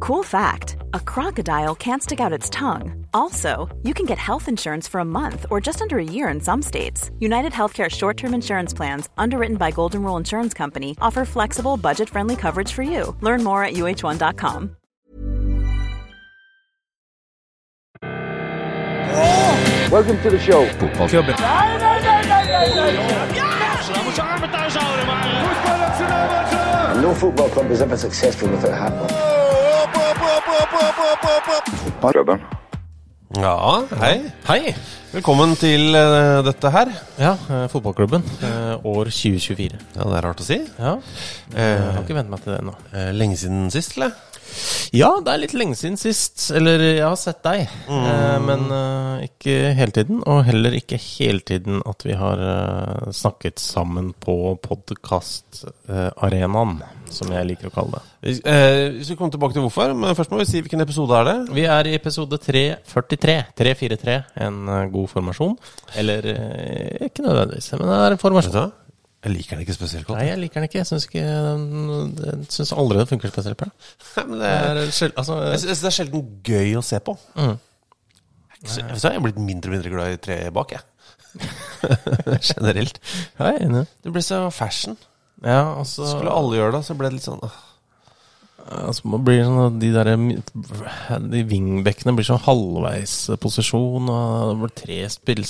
[0.00, 3.06] Cool fact a crocodile can't stick out its tongue.
[3.14, 6.40] Also, you can get health insurance for a month or just under a year in
[6.40, 7.10] some states.
[7.18, 12.08] United Healthcare short term insurance plans, underwritten by Golden Rule Insurance Company, offer flexible, budget
[12.08, 13.16] friendly coverage for you.
[13.20, 14.76] Learn more at uh1.com.
[19.92, 20.66] Welcome to the show.
[20.66, 21.36] Fotballklubben.
[27.02, 29.31] No football club is ever successful without
[30.42, 32.12] Hartwell.
[32.12, 32.40] Klubben.
[33.38, 34.16] Ja, hei.
[34.48, 34.74] Hei!
[35.12, 36.88] Velkommen til uh, dette her.
[37.20, 38.22] Ja, uh, fotballklubben.
[38.42, 39.78] Uh, år 2024.
[39.94, 40.58] Ja, Det er rart å si.
[40.78, 40.96] Ja,
[41.54, 42.74] jeg har ikke vent meg til det ennå.
[43.14, 44.12] Lenge siden sist, eller?
[44.92, 46.50] Ja, det er litt lenge siden sist.
[46.52, 48.60] Eller jeg har sett deg, eh, men
[49.24, 50.16] ikke hele tiden.
[50.28, 52.38] Og heller ikke hele tiden at vi har
[53.14, 56.82] snakket sammen på podkastarenaen,
[57.14, 58.02] som jeg liker å kalle det.
[58.26, 61.16] Vi, eh, vi skal komme tilbake til hvorfor, men først må vi si hvilken episode
[61.20, 61.34] er det.
[61.56, 63.36] Vi er i episode 343.
[63.58, 64.16] 343,
[64.46, 65.56] en eh, god formasjon.
[66.02, 68.72] Eller eh, ikke nødvendigvis, men det er en formasjon.
[69.22, 70.18] Jeg liker den ikke spesielt godt.
[70.18, 70.80] Nei, jeg liker den ikke.
[70.80, 73.68] Jeg syns ikke den- Jeg syns aldri den funker spesielt bra.
[74.16, 77.14] Nei, men det er, sjel, altså, jeg synes det er sjelden gøy å se på.
[77.38, 77.52] Mm.
[78.62, 80.82] Jeg, hva, jeg er blitt mindre og mindre glad i tre bak, jeg.
[82.50, 82.98] Generelt.
[83.38, 83.84] jeg er enig.
[84.02, 84.98] Det blir så fashion.
[85.42, 87.42] Ja, altså Skulle alle gjøre det, så ble det litt sånn.
[88.62, 90.10] Altså, man blir sånn at De der
[91.32, 95.42] De wingbackene blir sånn halvveisposisjon, og det blir tre spill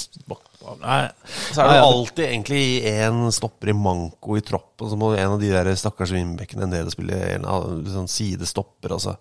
[0.80, 1.02] Nei.
[1.50, 5.12] Så er det jo alltid egentlig en stopper i manko i tropp, og så må
[5.14, 7.46] en av de der stakkars wingbackene en del spille en
[7.88, 9.16] sånn sidestopper, Altså.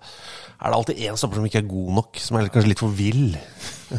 [0.62, 2.90] er det alltid én stopper som ikke er god nok, som er kanskje litt for
[2.94, 3.38] vill.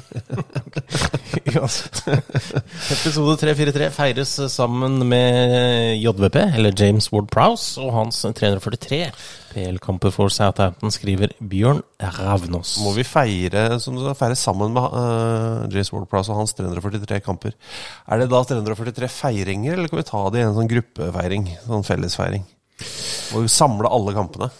[2.92, 9.10] Episode 343 feires sammen med JVP, eller James Ward Prowse, og hans 343
[9.52, 12.78] PL-kamper for Southampton, skriver Bjørn Ravnås.
[12.84, 13.52] Må vi feire
[14.16, 17.56] feire sammen med uh, James Ward-Prowse og hans 343 kamper.
[18.08, 21.51] Er det da 343 feiringer, eller kan vi ta det i en sånn gruppefeiring?
[21.66, 22.44] Sånn fellesfeiring?
[23.32, 24.50] Må vi samle alle kampene?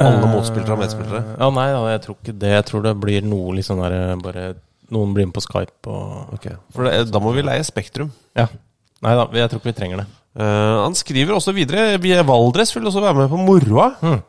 [0.00, 1.20] Alle motspillere og medspillere?
[1.36, 2.54] Ja, nei jeg tror ikke det.
[2.56, 4.44] Jeg tror det blir noe sånn der Bare
[4.90, 6.56] noen blir med på Skype og okay.
[6.74, 8.10] For det, da må vi leie Spektrum.
[8.38, 8.48] Ja.
[9.04, 10.08] Nei da, jeg tror ikke vi trenger det.
[10.40, 13.90] Uh, han skriver også videre Via Valdres vil også være med på moroa.
[14.02, 14.20] Mm.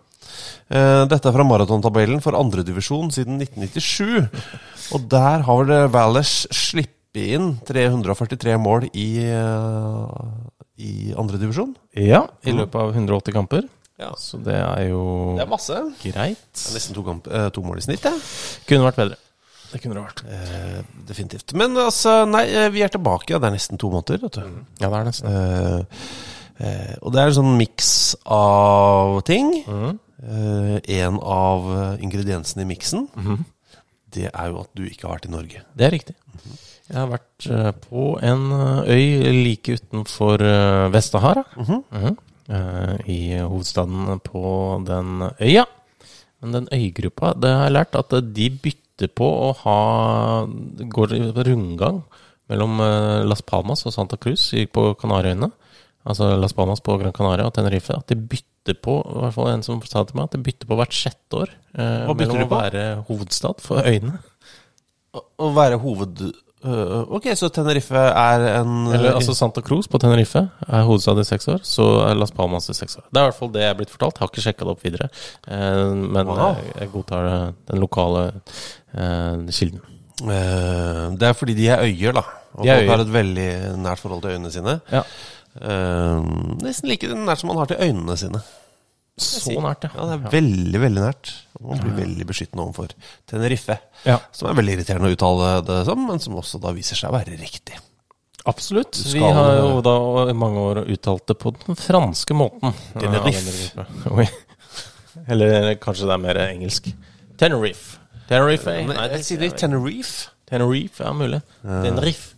[0.71, 4.29] Eh, dette er fra maratontabellen for andredivisjon siden 1997.
[4.95, 9.09] Og der har vel Valers sluppet inn 343 mål i,
[10.77, 11.75] i andredivisjon.
[11.97, 13.67] Ja, i løpet av 180 kamper.
[14.01, 14.13] Ja.
[14.17, 15.75] Så det er jo Det er masse.
[16.01, 16.39] greit.
[16.55, 18.13] Det er nesten to, kamp, eh, to mål i snitt, ja.
[18.67, 19.17] Kunne vært bedre.
[19.71, 20.23] Det kunne det vært.
[20.27, 21.53] Eh, definitivt.
[21.53, 23.29] Men altså, nei, eh, vi er tilbake.
[23.29, 24.41] Ja, det er nesten to måneder, vet du.
[24.81, 25.83] Ja, det er nesten Eh,
[26.65, 29.63] eh, og det er en sånn miks av ting.
[29.67, 29.99] Mm.
[30.23, 33.07] Eh, en av ingrediensene i miksen,
[34.11, 35.61] det er jo at du ikke har vært i Norge.
[35.77, 36.15] Det er riktig.
[36.91, 41.45] Jeg har vært eh, på en eh, øy like utenfor eh, Vest-Sahara.
[41.55, 42.17] Mhm.
[42.51, 44.41] Eh, I hovedstaden på
[44.87, 45.65] den øya.
[46.41, 49.77] Men den øygruppa, det har jeg lært at de bytter på å ha
[50.91, 51.13] går
[51.47, 52.01] rundgang
[52.49, 52.81] mellom
[53.29, 55.51] Las Palmas og Santa Cruz på Kanariøyene.
[56.03, 57.93] Altså Las Palmas på Gran Canaria og Tenerife.
[57.95, 60.67] At de bytter på, i hvert fall en som sa til meg, at de bytter
[60.67, 61.53] på hvert sjette år.
[61.77, 62.57] Hva bytter mellom de på?
[62.57, 64.17] å være hovedstad for øyene.
[65.21, 66.25] Å være hoved...
[66.65, 71.23] øh, ok, så Tenerife er en Eller altså Santa Cruz på Tenerife er hovedstad i
[71.23, 71.59] seks år.
[71.63, 73.05] Så er Las Palmas i seks år.
[73.11, 74.15] Det er i hvert fall det jeg er blitt fortalt.
[74.19, 75.09] Jeg har ikke sjekka det opp videre.
[75.47, 76.55] Uh, men Wow.
[76.55, 78.23] jeg, jeg godtar eh, den lokale
[78.97, 79.81] uh, kilden.
[80.21, 82.21] Eh, Det er fordi de er øyer, da.
[82.53, 83.49] Og folk har et veldig
[83.81, 84.79] nært forhold til øynene sine.
[84.91, 85.01] Ja.
[85.61, 86.23] Eh,
[86.63, 88.41] nesten like nært som man har til øynene sine.
[89.19, 90.05] Så nært, Ja, ja.
[90.07, 91.31] det er veldig, veldig nært.
[91.61, 92.93] Man blir veldig beskyttende overfor
[93.29, 93.77] Tenerife.
[94.07, 94.17] Ja.
[94.33, 97.17] Som er veldig irriterende å uttale det som, men som også da viser seg å
[97.19, 97.77] være riktig.
[98.49, 98.95] Absolutt.
[98.97, 99.19] Skal...
[99.19, 99.95] Vi har jo da
[100.31, 102.73] i mange år uttalt det på den franske måten.
[102.97, 103.85] Tenerife.
[104.07, 104.25] Ja,
[105.27, 106.89] Eller kanskje det er mer engelsk.
[107.37, 107.99] Tenerife.
[108.31, 108.77] Tenerife.
[108.87, 110.31] Men Nei, jeg sier det Tenerife.
[110.49, 111.41] Tenerife, ja, mulig.
[111.61, 112.33] Tenerife.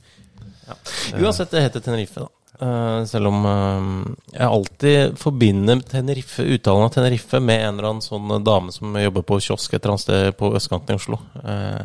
[0.68, 0.76] Ja.
[1.22, 2.43] Uansett, det heter Tenerife, da.
[2.62, 8.06] Eh, selv om uh, jeg alltid forbinder Tenerife, uttalen av Tenerife med en eller annen
[8.06, 11.20] sånn dame som jobber på kiosk et eller annet sted på østkanten i Oslo.
[11.42, 11.82] Uh,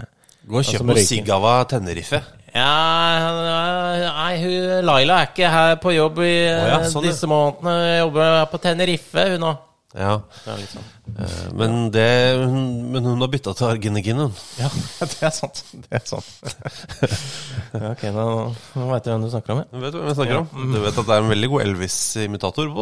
[0.48, 1.04] Gå og Altså kjøp noe.
[1.04, 2.20] Sigava Tenerife.
[2.56, 2.74] ja,
[4.08, 7.98] nei, hun Laila er ikke her på jobb i ja, eh, sånn, disse månedene.
[8.02, 9.64] Jobber på Tenerife, hun òg.
[9.96, 10.84] Ja, Ja, liksom.
[11.16, 12.08] Eh, men, det,
[12.42, 14.36] hun, men hun har bytta til arginegin, hun.
[14.60, 14.70] ja,
[15.12, 15.64] det er sant.
[15.72, 16.28] Det er sant.
[17.74, 18.28] ja, ok, nå,
[18.76, 19.64] nå veit jeg hvem du snakker om.
[19.64, 19.68] ja.
[19.72, 20.70] Du vet hvem jeg snakker om?
[20.74, 22.72] Du vet at det er en veldig god Elvis-imitator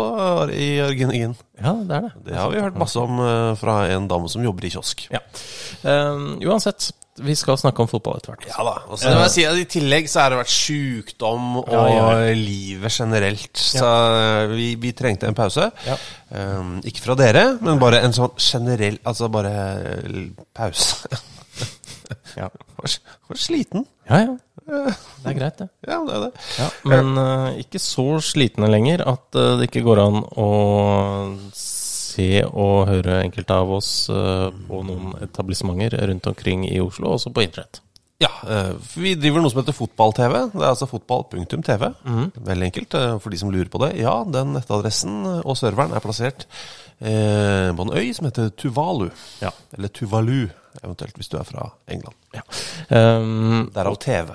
[0.56, 1.38] i arginegin?
[1.62, 2.12] Ja, det er det.
[2.26, 5.06] Det har vi hørt masse om eh, fra en dame som jobber i kiosk.
[5.12, 5.22] Ja.
[5.86, 8.44] Um, uansett, vi skal snakke om fotball etter hvert.
[8.50, 8.74] Ja da.
[8.92, 11.84] Og så må jeg si at I tillegg så har det vært sjukdom og Ja,
[11.94, 13.56] ja, livet generelt.
[13.56, 15.70] Så eh, vi, vi trengte en pause.
[15.86, 15.96] Ja.
[16.28, 19.54] Um, ikke fra dere, men bare en sånn generell Altså bare
[20.02, 20.20] eh,
[20.56, 21.08] pause.
[22.36, 22.46] Ja.
[22.76, 23.86] Var, sliten.
[24.06, 24.34] Ja, ja.
[24.66, 25.66] Det er greit, det.
[25.90, 26.44] Ja, det er det.
[26.58, 30.50] Ja, men uh, ikke så slitne lenger at uh, det ikke går an å
[31.56, 37.34] se og høre enkelte av oss uh, på noen etablissementer rundt omkring i Oslo, også
[37.34, 37.80] på internett.
[38.16, 40.36] Ja, eh, vi driver noe som heter fotball-TV.
[40.54, 41.88] Det er altså fotball.tv.
[42.48, 43.90] Veldig enkelt eh, for de som lurer på det.
[44.00, 46.46] Ja, den nettadressen og serveren er plassert
[47.00, 49.08] eh, på en øy som heter Tuvalu.
[49.42, 49.50] Ja.
[49.76, 50.48] Eller Tuvalu,
[50.82, 52.14] eventuelt hvis du er fra England.
[52.90, 54.34] Um, Derav TV.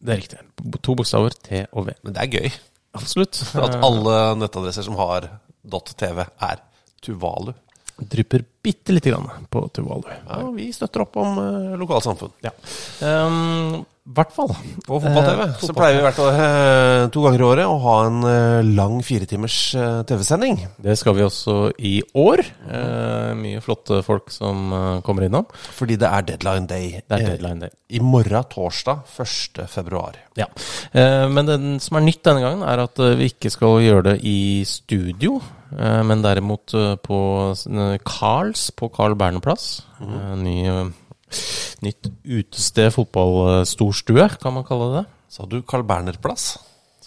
[0.00, 0.38] det er riktig.
[0.82, 1.94] To bokstaver, T og V.
[2.02, 2.50] Men det er gøy
[2.96, 3.40] Absolutt.
[3.54, 5.28] at alle nettadresser som har
[5.68, 6.62] .tv, er
[7.04, 7.52] Tuvalu.
[7.98, 10.08] Drypper bitte lite grann på Tuvalu.
[10.28, 12.34] Ja, vi støtter opp om uh, lokalsamfunn.
[12.44, 12.54] Ja.
[13.00, 14.52] Um, hvert fall.
[14.86, 17.96] På fotball-TV Eh, så pleier vi hvert år, eh, to ganger i året å ha
[18.06, 20.60] en eh, lang firetimers eh, TV-sending.
[20.80, 22.42] Det skal vi også i år.
[22.68, 24.72] Eh, mye flotte folk som
[25.04, 25.46] kommer innom.
[25.76, 27.02] Fordi det er deadline day.
[27.04, 27.74] Det er deadline day.
[27.90, 29.62] I morgen, torsdag 1.
[29.68, 30.16] februar.
[30.36, 30.48] Ja.
[30.92, 34.18] Eh, men det som er nytt denne gangen, er at vi ikke skal gjøre det
[34.26, 35.38] i studio,
[35.68, 36.72] men derimot
[37.04, 37.18] på
[37.52, 37.98] eh,
[38.58, 39.82] Carls på Carl Berner-plass.
[40.00, 40.42] Mm.
[40.42, 40.56] ny,
[41.82, 45.04] nytt utested, fotballstorstue, kan man kalle det.
[45.28, 46.58] Sa du Carl Berner-plass?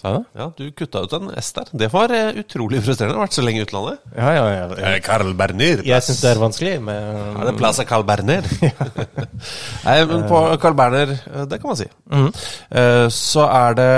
[0.01, 0.41] Sa jeg det?
[0.41, 1.67] Ja, du kutta ut en S der.
[1.77, 3.19] Det var eh, utrolig frustrerende.
[3.19, 3.99] Har vært så lenge i utlandet.
[4.17, 4.45] Ja, ja,
[4.81, 4.93] ja.
[5.05, 5.83] Carl Berner.
[5.85, 8.47] Jeg syns det er vanskelig med Er det plass av Carl Berner?
[9.85, 11.85] Nei, men på Carl Berner, eh, det kan man si.
[12.73, 13.89] Eh, Så er det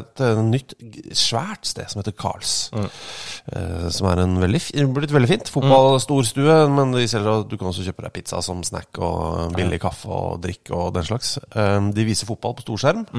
[0.00, 0.74] et eh, nytt,
[1.14, 2.56] svært sted som heter Carls.
[2.74, 5.52] Eh, Som er en veldig, fi- blitt veldig fint.
[5.54, 10.10] Fotballstorstue, men de selger, du kan også kjøpe deg pizza som snack og billig kaffe
[10.10, 11.36] og drikk og den slags.
[11.54, 13.06] Eh, De viser fotball på storskjerm.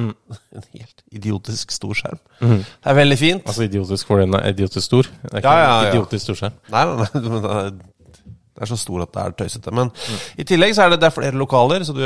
[0.55, 2.19] En helt idiotisk storskjerm.
[2.39, 3.43] Det er veldig fint.
[3.47, 5.07] Altså idiotisk for den er idiotisk stor.
[5.23, 5.91] Det er ikke Ja, ja, ja.
[5.93, 6.57] idiotisk storskjerm.
[6.71, 7.91] Nei, nei, men det er-
[8.65, 9.71] så stor at det er tøysete.
[9.75, 9.89] Men
[10.39, 11.99] i tillegg så er det, det er flere lokaler, så du,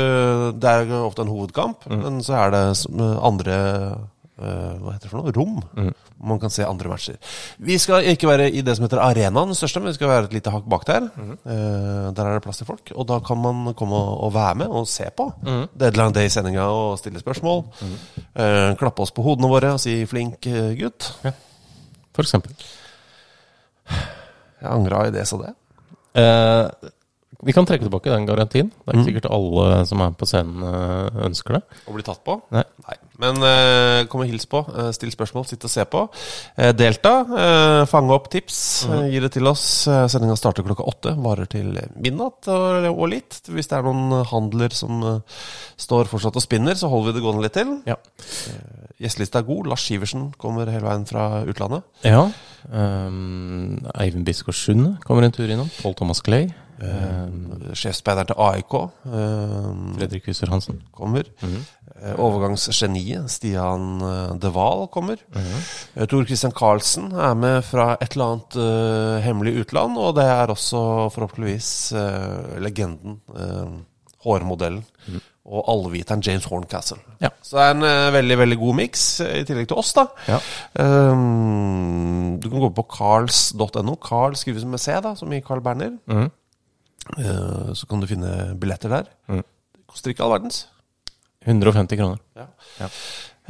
[0.58, 1.84] det er ofte en hovedkamp.
[1.90, 2.62] Men så er det
[3.22, 3.58] andre
[4.40, 5.32] Hva heter det for noe?
[5.36, 5.58] Rom.
[5.76, 5.90] Mm.
[6.24, 7.16] Man kan se andre matcher.
[7.60, 10.24] Vi skal ikke være i det som heter arenaen, den største, men vi skal være
[10.30, 11.10] et lite hakk bak der.
[11.20, 12.90] Eh, der er det plass til folk.
[12.96, 15.28] Og da kan man komme og, og være med og se på
[15.76, 17.64] Deadline Day-sendinga og stille spørsmål.
[18.34, 21.12] Eh, klappe oss på hodene våre og si 'flink gutt'.
[21.22, 21.34] gutt'.
[22.14, 22.52] For eksempel.
[24.60, 25.52] Jeg angra i det, så det.
[26.20, 26.90] Eh,
[27.46, 28.68] vi kan trekke tilbake den garantien.
[28.84, 29.00] Det er Mm.
[29.00, 31.62] ikke sikkert alle som er på scenen, eh, ønsker det.
[31.88, 32.40] Å bli tatt på?
[32.52, 32.64] Nei.
[33.20, 34.62] Men eh, kom og hils på.
[34.72, 36.02] eh, still spørsmål, sitt og se på.
[36.56, 37.12] Eh, delta.
[37.44, 38.60] Eh, fange opp tips.
[38.88, 39.10] Mhm.
[39.12, 39.64] gi det til oss.
[39.88, 41.14] Eh, Sendinga starter klokka åtte.
[41.20, 43.40] Varer til midnatt og, litt.
[43.50, 45.02] Hvis det er noen handler som
[45.80, 47.74] står fortsatt og spinner, så holder vi det gående litt til.
[47.88, 47.96] Ja.
[49.00, 49.66] Gjestelista er god.
[49.72, 51.84] Lars Sivertsen kommer hele veien fra utlandet.
[52.04, 52.24] ja.
[52.70, 55.70] Um, Eivind Biskår Sunde kommer en tur innom.
[55.80, 56.50] Pål Thomas Clay.
[56.80, 58.74] Um, Sjefsspeideren til AIK
[59.12, 59.66] eh,
[59.98, 60.78] Fredrik Husser Hansen.
[60.96, 61.26] kommer.
[61.42, 61.58] Mhm.
[62.00, 65.20] Eh, Overgangsgeniet Stian eh, De Wahl kommer.
[65.34, 65.58] Mhm.
[65.96, 70.24] Eh, Tor Christian Karlsen er med fra et eller annet eh, hemmelig utland, og det
[70.24, 73.68] er også forhåpentligvis eh, legenden, uh,
[74.24, 74.82] hårmodellen,
[75.50, 76.98] og allviteren James Horncastle.
[77.20, 77.30] Ja.
[77.42, 80.04] Så det er en eh, veldig veldig god miks, eh, i tillegg til oss, da.
[80.28, 80.40] Ja.
[80.84, 83.96] Um, du kan gå på carls.no.
[84.04, 85.96] Carl skrives med C, da, som i Carl Berner.
[86.06, 86.30] Mhm.
[87.18, 89.10] Eh, så kan du finne billetter der.
[89.30, 89.42] Mm.
[89.74, 90.64] Det koster ikke all verdens.
[91.46, 92.20] 150 kroner.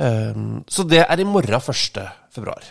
[0.00, 1.99] Um, så det er i morgen 1.
[2.33, 2.64] februar.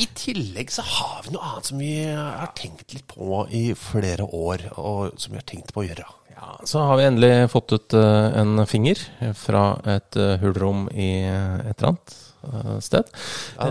[0.00, 4.24] I tillegg så har vi noe annet som vi har tenkt litt på i flere
[4.24, 6.06] år, og som vi har tenkt på å gjøre.
[6.32, 9.02] Ja, så har vi endelig fått ut uh, en finger
[9.36, 13.10] fra et uh, hullrom i et eller annet uh, sted.
[13.58, 13.68] Ja,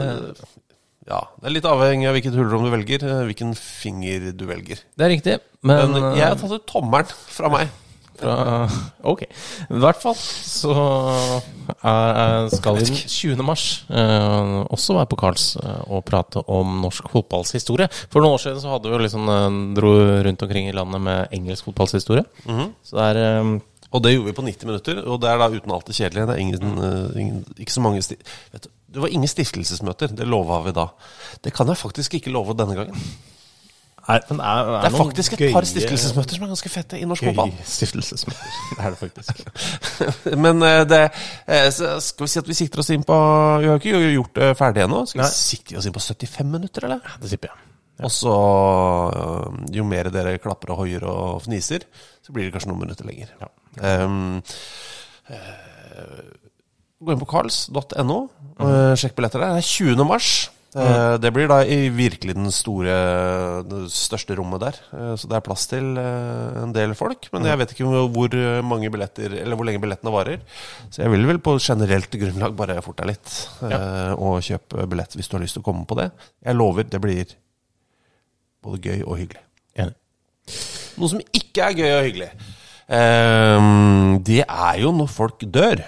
[1.09, 4.83] ja, det er litt avhengig av hvilket hulrom du velger, eh, hvilken finger du velger.
[4.97, 7.71] Det er riktig, men, Men jeg har tatt ut tommelen fra meg.
[8.21, 8.67] Fra,
[9.09, 9.23] ok.
[9.25, 10.73] I hvert fall så
[11.81, 13.41] er, skal vi den 20.
[13.45, 17.89] mars eh, også være på Karls eh, og prate om norsk fotballs historie.
[18.11, 19.47] For noen år siden så hadde vi jo liksom eh,
[19.79, 19.93] dro
[20.27, 22.27] rundt omkring i landet med engelsk fotballs historie.
[22.85, 23.51] Så det er eh,
[23.91, 26.27] Og det gjorde vi på 90 minutter, og det er da uten alt det kjedelige.
[26.29, 28.19] Det er ingen, eh, ingen, ikke så mange sti
[28.53, 30.89] vet du, Det var ingen stiftelsesmøter, det lova vi da.
[31.43, 32.97] Det kan jeg faktisk ikke love denne gangen.
[34.07, 37.23] Men det er, Det er faktisk et par stiftelsesmøter som er ganske fette i norsk
[37.29, 37.51] fotball.
[37.65, 38.55] Stiftelsesmøter.
[38.75, 39.43] Det er det faktisk.
[40.45, 41.01] Men eh, det
[41.47, 43.17] eh, Skal vi si at vi sikter oss inn på
[43.61, 45.03] Vi har ikke gjort det ferdig ennå.
[45.05, 45.35] Skal vi Nei.
[45.37, 47.15] sikte oss inn på 75 minutter, eller?
[47.21, 47.67] Det tipper jeg.
[48.01, 48.35] Og så
[49.77, 51.85] Jo mer dere klapper og hoier og fniser,
[52.25, 53.35] så blir det kanskje noen minutter lenger.
[53.77, 54.41] Um,
[55.29, 56.40] eh,
[57.01, 58.19] gå inn på carls.no.
[58.61, 59.57] Uh, sjekk billetter der.
[59.57, 60.07] Det er 20.
[60.07, 60.33] mars.
[60.71, 62.93] Eh, det blir da i virkelig den store,
[63.67, 64.77] det største rommet der.
[64.95, 67.27] Eh, så det er plass til eh, en del folk.
[67.33, 70.45] Men jeg vet ikke hvor mange billetter Eller hvor lenge billettene varer.
[70.87, 73.35] Så jeg vil vel på generelt grunnlag bare forte deg litt
[73.67, 73.81] ja.
[74.15, 76.07] og kjøpe billett hvis du har lyst til å komme på det.
[76.39, 77.37] Jeg lover, det blir
[78.63, 79.43] både gøy og hyggelig.
[79.75, 79.97] Enig.
[81.01, 82.29] Noe som ikke er gøy og hyggelig,
[84.27, 85.81] det er jo når folk dør.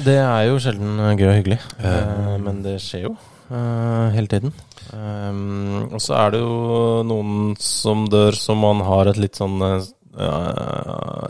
[0.00, 0.04] Ja.
[0.06, 3.10] Det er jo sjelden eh, gøy og hyggelig, eh, men det skjer jo
[3.50, 4.54] uh, hele tiden.
[4.90, 9.60] Um, og så er det jo noen som dør som man har et litt sånn
[9.60, 11.28] uh,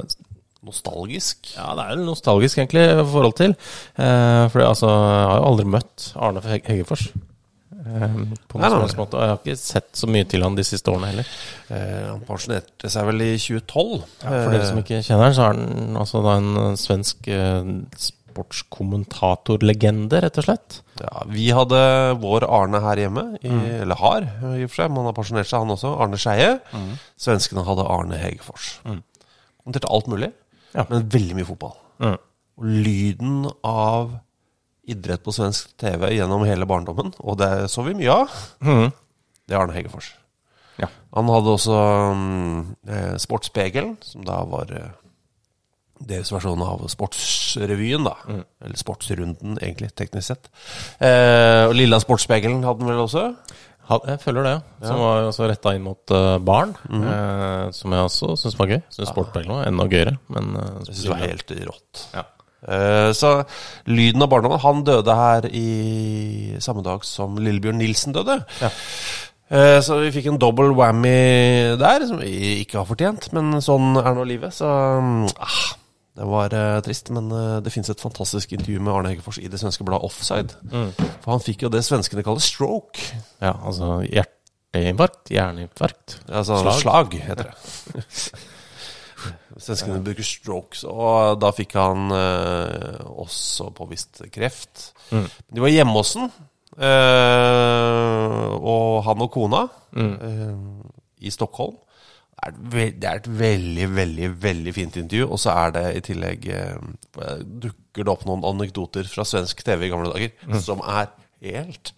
[0.60, 1.50] Nostalgisk.
[1.56, 3.54] Ja, det er jo nostalgisk egentlig i forhold til.
[3.96, 7.06] For altså, jeg har jo aldri møtt Arne Heg- Heggefors.
[7.80, 8.14] Eh,
[8.48, 9.16] på noen nei, måte.
[9.16, 11.30] Og jeg har ikke sett så mye til han de siste årene heller.
[11.72, 14.02] Eh, han pensjonerte seg vel i 2012.
[14.20, 17.72] For dere som ikke kjenner han, så er han altså da en svensk eh,
[18.40, 20.78] sportskommentatorlegende, rett og slett.
[21.00, 21.80] Ja, vi hadde
[22.20, 23.50] vår Arne her hjemme, i,
[23.82, 26.54] eller har i og for seg, men han har pensjonert seg han også, Arne Skeie.
[27.20, 28.78] Svenskene hadde Arne Hegefors.
[28.84, 30.32] Kommenterte alt mulig,
[30.74, 30.84] Ja.
[30.88, 31.76] men veldig mye fotball.
[31.98, 32.16] Mm.
[32.60, 34.18] Og lyden av
[34.90, 38.30] idrett på svensk TV gjennom hele barndommen, og det så vi mye av,
[38.60, 38.92] Mhm.
[39.48, 40.12] det er Arne Hegefors.
[40.78, 40.86] Ja.
[41.14, 41.74] Han hadde også
[42.12, 44.88] um, eh, Sportspegelen, som da var eh,
[46.08, 48.14] deres versjon av Sportsrevyen, da.
[48.64, 50.50] Eller Sportsrunden, egentlig, teknisk sett.
[50.98, 53.26] Eh, og Lilla Sportsspegelen hadde den vel også?
[53.90, 54.86] Jeg følger det, ja.
[54.86, 56.76] Som var jo retta inn mot eh, barn.
[56.86, 58.82] eh, som jeg også syns var gøy.
[58.94, 60.12] Syns sportspeiling var enda gøyere.
[60.30, 62.04] Men uh, Jeg synes det var helt rått.
[62.14, 62.26] ja.
[62.60, 63.30] Eh, så
[63.88, 68.36] lyden av barndommen Han døde her i samme dag som Lillebjørn Nilsen døde.
[68.60, 68.68] Ja.
[69.50, 73.30] Eh, så vi fikk en double whammy der, som vi ikke har fortjent.
[73.36, 74.54] Men sånn er nå livet.
[74.54, 75.62] Så mm, ah,
[76.20, 77.08] det var uh, trist.
[77.16, 80.52] Men uh, det fins et fantastisk intervju med Arne Hegerfors i det svenske bladet Offside.
[81.24, 83.00] For han fikk jo det svenskene kaller stroke.
[83.40, 85.32] ja, altså hjerteinfarkt.
[85.32, 86.18] Hjerneinfarkt.
[86.28, 86.80] Altså Slag.
[86.84, 87.56] slag, heter det.
[89.60, 94.92] Svenskene bruker strokes, og da fikk han uh, også påvist kreft.
[95.12, 95.26] Mm.
[95.52, 96.30] De var hjemme hos han,
[98.60, 100.84] og han og kona, Mm.
[101.20, 101.74] i Stockholm.
[102.40, 105.26] Det er, et veldig, veldig veldig fint intervju.
[105.28, 106.76] Og så er det i tillegg eh,
[107.66, 110.60] dukker det opp noen anekdoter fra svensk TV i gamle dager Mm.
[110.64, 111.10] som er
[111.44, 111.92] helt,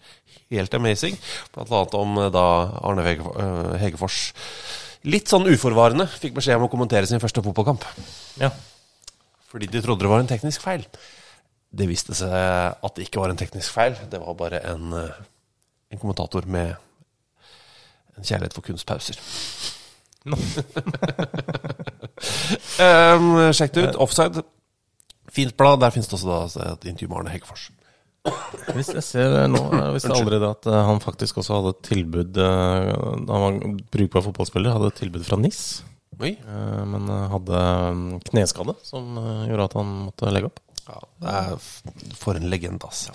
[0.51, 1.15] helt amazing.
[1.55, 2.45] Blant annet om eh, da
[2.83, 4.33] Arne eh, Hegefors
[5.07, 7.83] litt sånn uforvarende fikk beskjed om å kommentere sin første fotballkamp.
[8.39, 8.51] Ja.
[9.51, 10.83] Fordi de trodde det var en teknisk feil.
[11.73, 13.95] Det viste seg at det ikke var en teknisk feil.
[14.11, 16.75] Det var bare en, en kommentator med
[18.17, 19.17] en kjærlighet for kunstpauser.
[22.79, 24.01] Um, sjekk det ut.
[24.07, 24.43] Offside.
[25.33, 25.81] Fint blad.
[25.83, 27.69] Der finnes det også da et intervju med Arne Hegefors.
[28.71, 31.81] Hvis jeg ser nå, jeg visste aldri det at eh, han faktisk også hadde et
[31.89, 32.91] tilbud eh,
[33.27, 33.57] Da han var
[33.91, 35.63] brukbar fotballspiller, hadde et tilbud fra NIS.
[36.21, 36.37] Oi.
[36.39, 37.63] eh, Men hadde
[37.97, 39.17] mm, kneskade som
[39.49, 40.63] gjorde at han måtte legge opp.
[40.83, 43.11] Ja, det er for en legende, altså.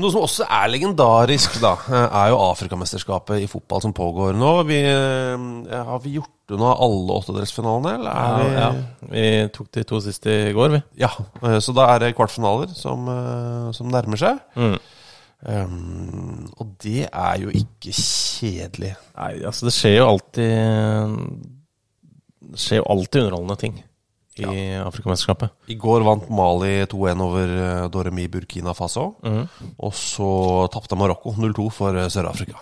[0.00, 1.74] Noe som også er legendarisk, da,
[2.08, 4.50] er jo Afrikamesterskapet i fotball som pågår nå.
[4.68, 8.68] Vi, har vi gjort unna alle åttedelsfinalene, eller er vi Ja,
[9.12, 9.24] vi
[9.54, 10.80] tok de to siste i går, vi.
[11.02, 11.10] Ja,
[11.42, 14.40] eh, så da er det kvartfinaler som, eh, som nærmer seg.
[14.56, 14.78] Mm.
[15.38, 18.96] Um, og det er jo ikke kjedelig.
[19.14, 21.12] Nei, altså det skjer jo alltid
[22.48, 23.76] Det skjer jo alltid underholdende ting
[24.38, 25.54] i Afrikamesterskapet.
[25.70, 29.12] I går vant Mali 2-1 over eh, Doremi Burkina Faso.
[29.78, 30.32] Og så
[30.74, 32.58] tapte Marokko 0-2 for Sør-Afrika.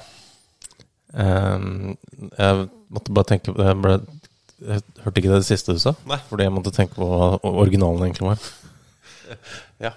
[1.16, 1.66] Eh,
[2.38, 3.96] jeg måtte bare tenke på jeg, ble,
[4.66, 6.18] jeg hørte ikke det det siste du sa, Nei.
[6.28, 8.46] fordi jeg måtte tenke på hva originalen egentlig var.
[9.82, 9.90] Ja.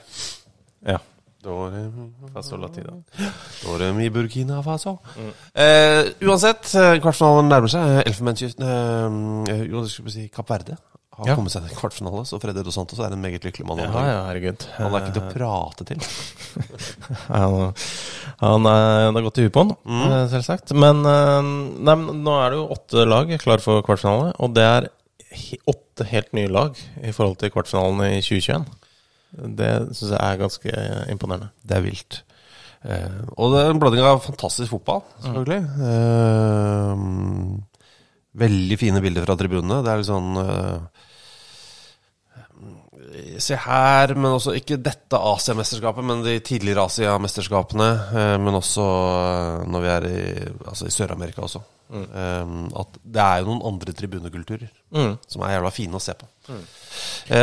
[0.81, 0.97] Ja.
[2.33, 2.95] Fasolatida.
[3.61, 4.95] Dorem i Burkina Faso.
[5.53, 7.93] Eh, uansett, eh, kvartfinalen nærmer seg.
[7.93, 10.75] Eh, Elfenbenskysten eh, eh, Jo, det skulle si Kapp Verde
[11.19, 11.35] har Ja.
[11.35, 13.81] kommet seg til kvartfinale, så Freddy Dos Santos er en meget lykkelig mann.
[13.83, 14.65] Ja, ja, herregud.
[14.77, 15.99] Han er ikke til å prate til.
[17.29, 17.73] Han,
[18.39, 20.13] han er, det har gått i huet på han, mm.
[20.31, 20.73] selvsagt.
[20.73, 21.49] Men, eh,
[21.85, 24.89] nei, nå er det jo åtte lag klare for kvartfinale, og det er
[25.69, 28.65] åtte helt nye lag i forhold til kvartfinalen i 2021.
[29.59, 31.51] Det syns jeg er ganske eh, imponerende.
[31.61, 32.23] Det er vilt.
[32.79, 35.63] Uh, og det er en blanding av fantastisk fotball, selvfølgelig.
[35.83, 37.01] Eh,
[38.39, 39.81] veldig fine bilder fra tribunene.
[39.83, 40.98] Det er litt sånn eh,
[43.41, 47.89] Se her, men også ikke dette Asiamesterskapet, men de tidligere Asiamesterskapene.
[48.13, 50.21] Eh, men også eh, når vi er i,
[50.67, 51.61] altså i Sør-Amerika også.
[51.89, 52.67] Mm.
[52.77, 55.15] at det er jo noen andre tribunekulturer Mm.
[55.25, 56.27] som er jævla fine å se på.
[56.45, 56.59] Mm.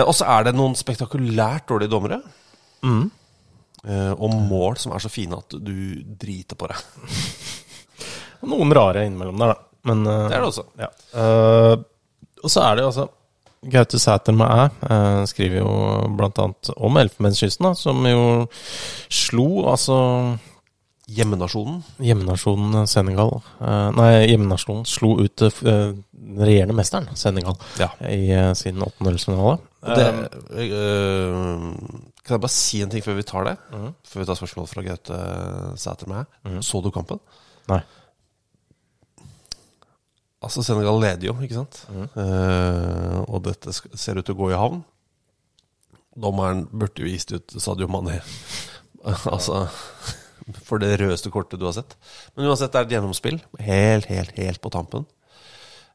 [0.06, 2.20] og så er det noen spektakulært dårlige dommere.
[2.86, 3.08] Mm.
[3.86, 5.74] Eh, og mål som er så fine at du
[6.18, 6.78] driter på deg.
[8.50, 9.82] Noen rare innimellom der, da.
[9.86, 10.64] Men, eh, Det er det også.
[10.78, 10.88] Ja.
[11.14, 11.74] Uh,
[12.42, 13.06] og så er det jo altså
[13.62, 15.70] Gaute Sæter med æ eh, skriver jo
[16.38, 18.46] annet om Elfenbenskysten, som jo
[19.10, 19.96] slo altså
[21.08, 21.84] Hjemmenasjonen.
[22.02, 25.92] hjemmenasjonen Senegal eh, Nei, hjemmenasjonen slo ut eh,
[26.26, 27.88] den regjerende mesteren, Senegal, Ja.
[28.10, 28.26] i
[28.58, 29.58] sin åttendedelsfinale.
[32.26, 33.54] Kan jeg bare si en ting før vi tar det?
[34.10, 35.18] Før vi tar spørsmål fra Gaute
[35.78, 36.60] Sæter med her.
[36.66, 37.20] Så du kampen?
[37.70, 37.80] Nei.
[40.46, 41.80] Altså, Senegal leder jo, ikke sant?
[41.90, 44.84] Eh, og dette ser ut til å gå i havn.
[46.16, 48.20] Dommeren burde jo vist ut Sadio Mané.
[49.34, 49.66] altså
[50.64, 51.96] For det rødeste kortet du har sett.
[52.36, 53.40] Men uansett, det er et gjennomspill.
[53.66, 55.04] Helt, helt, helt på tampen.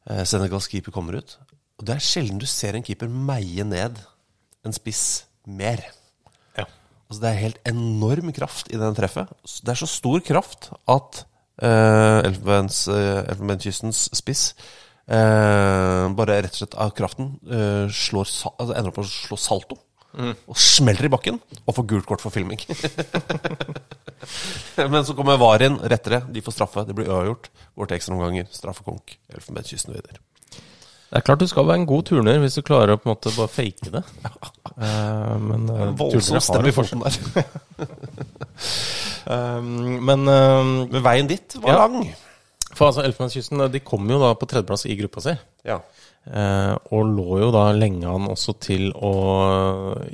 [0.10, 1.38] Uh, Senegals keeper kommer ut.
[1.80, 3.98] Og det er sjelden du ser en keeper meie ned
[4.68, 5.82] en spiss mer.
[6.58, 6.68] Ja.
[7.10, 9.32] Altså Det er helt enorm kraft i den treffet.
[9.42, 11.24] Det er så stor kraft at
[11.62, 14.52] uh, Elfenbens, Elfenbenskystens spiss
[15.12, 19.40] eh, bare rett og slett av kraften eh, slår, altså ender opp med å slå
[19.40, 19.80] salto.
[20.12, 22.60] Og smeller i bakken og får gult kort for filming.
[24.92, 26.20] Men så kommer VAR inn, rettere.
[26.28, 26.84] De får straffe.
[26.84, 27.48] Det blir uavgjort.
[27.80, 28.50] Går til ekstraomganger.
[28.52, 29.16] Straffekonk.
[29.32, 30.20] Elfenbenskysten videre.
[31.12, 33.12] Det er klart du skal være en god turner hvis du klarer å på en
[33.12, 34.02] måte bare fake det.
[34.80, 37.20] Uh, men uh, Voldsom stemme i foten der.
[39.22, 41.84] Um, men Men veien dit var Ja.
[41.86, 42.08] lang.
[42.74, 45.36] For altså, Elfenbenskysten de kom jo da på tredjeplass i gruppa si.
[45.68, 45.78] Ja.
[46.26, 49.14] Uh, og lå jo da lenge an også til å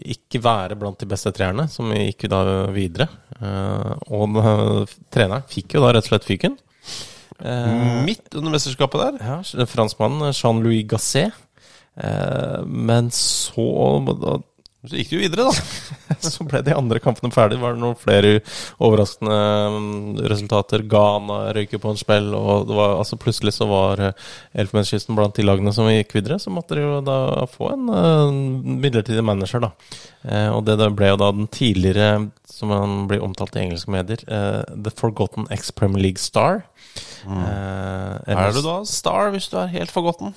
[0.04, 2.44] ikke være blant de beste treerne, som gikk da
[2.76, 3.08] videre.
[4.12, 4.38] Og
[5.14, 6.60] treneren fikk jo da rett og slett fyken.
[7.40, 9.18] Eh, Midt under mesterskapet der.
[9.22, 11.34] ja, franskmannen Jean-Louis Gasset.
[11.98, 13.66] Eh, men så
[14.22, 14.38] da,
[14.88, 16.18] Så gikk det jo videre, da.
[16.32, 17.58] så ble de andre kampene ferdig.
[17.60, 18.36] Var det noen flere
[18.80, 19.38] overraskende
[19.74, 20.86] mm, resultater?
[20.88, 25.36] Ghana røyker på en spill, og det var, altså plutselig så var eh, Elfenbenskysten blant
[25.36, 26.38] de lagene som gikk videre.
[26.40, 28.40] Så måtte de jo da få en eh,
[28.86, 29.74] midlertidig manager, da.
[30.24, 34.24] Eh, og det ble jo da den tidligere, som han blir omtalt i engelske medier,
[34.30, 36.64] eh, The Forgotten Ex-Premier League Star.
[37.28, 40.34] Eh, Er du da star hvis du er helt forgotten?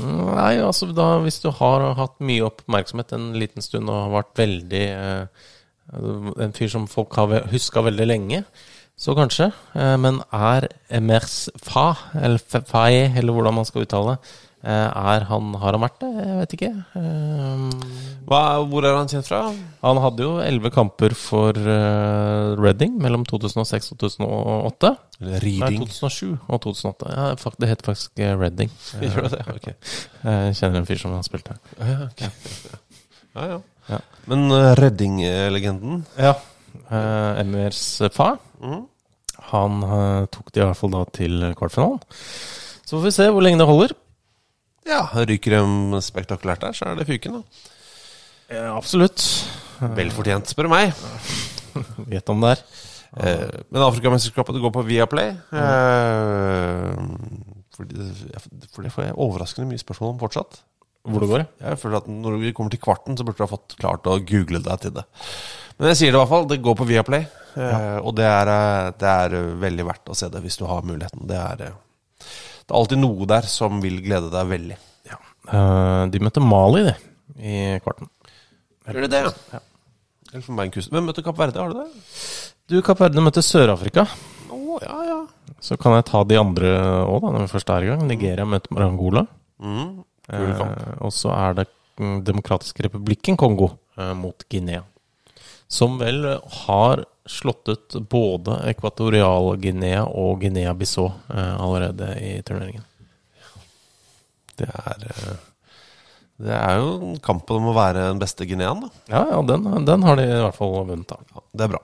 [0.00, 4.38] Nei, altså da hvis du har hatt mye oppmerksomhet en liten stund og har vært
[4.40, 5.50] veldig eh,
[6.40, 8.38] En fyr som folk har huska veldig lenge,
[8.96, 9.50] så kanskje.
[9.76, 14.32] Eh, men er Emers Fa, eller fae, eller hvordan man skal uttale det,
[14.64, 16.08] han, har han vært det?
[16.24, 16.70] Jeg vet ikke.
[16.96, 17.64] Eh,
[18.24, 18.38] Hva,
[18.70, 19.40] hvor er han kjent fra?
[19.84, 24.92] han hadde jo elleve kamper for eh, Reading mellom 2006 og 2008.
[25.20, 25.42] Nei,
[25.76, 27.12] 2007 og 2008.
[27.12, 28.72] Ja, fakt- det heter faktisk eh, Reading.
[29.04, 29.42] Gjør det?
[29.52, 29.68] Ok.
[30.24, 31.60] Jeg kjenner en fyr som har spilt her.
[31.82, 32.32] Ja, okay.
[33.36, 33.60] ja, ja.
[33.92, 33.98] Ja.
[34.32, 36.30] Men uh, Redding-legenden Ja.
[36.88, 37.82] Uh, Emirs
[38.16, 38.38] far,
[39.50, 42.00] han eh, tok de i hvert fall da til kvartfinalen.
[42.84, 43.92] Så får vi se hvor lenge det holder.
[44.86, 47.70] Ja, ryker de spektakulært der, så er det fyken, da.
[48.52, 49.22] Ja, absolutt.
[49.96, 50.92] Vel fortjent, spør du meg.
[52.12, 52.60] Vet om det er.
[53.14, 55.32] Eh, men Afrikamesterskapet går på Viaplay.
[55.54, 56.94] Eh,
[57.74, 60.60] for, det- for det får jeg overraskende mye spørsmål om fortsatt.
[61.04, 61.48] Hvor det går, ja.
[61.70, 64.14] Jeg føler at Når vi kommer til kvarten, så burde du ha fått klart å
[64.24, 65.02] google deg til det.
[65.78, 66.46] Men jeg sier det i hvert fall.
[66.48, 67.26] Det går på Viaplay.
[67.56, 70.64] eh, Og det er, eh, det er eh, veldig verdt å se det hvis du
[70.70, 71.26] har muligheten.
[71.28, 71.74] Det er, eh,
[72.64, 74.80] det er alltid noe der som vil glede deg veldig.
[75.44, 76.94] Eh, de møtte Mali, de,
[77.36, 78.08] i kvarten.
[78.88, 79.22] Gjør de det?
[79.52, 79.60] Ja.
[80.34, 80.94] Elfenbeinkysten.
[80.96, 81.60] Hvem møtte Kapp Verde?
[81.60, 82.08] Har du det?
[82.72, 84.06] Du, Kapp Verde møtte Sør-Afrika.
[84.50, 85.18] Å, ja, ja.
[85.62, 86.72] Så kan jeg ta de andre
[87.04, 88.02] òg, da, når vi først er i gang.
[88.08, 89.26] Nigeria møter Marangola.
[89.62, 90.02] Mm.
[90.32, 90.64] Eh,
[91.04, 91.68] og så er det
[92.00, 94.82] mm, Demokratiske republikken Kongo eh, mot Guinea.
[95.68, 96.24] som vel
[96.64, 102.84] har slått ut både Ekvatorial-Guinea og Guinea-Bissau eh, allerede i turneringen.
[104.54, 105.42] Det er eh,
[106.44, 108.88] Det er jo kampen om å være den beste guineaen, da.
[109.12, 111.18] Ja, ja, den, den har de i hvert fall vunnet, da.
[111.30, 111.80] Ja, det er bra.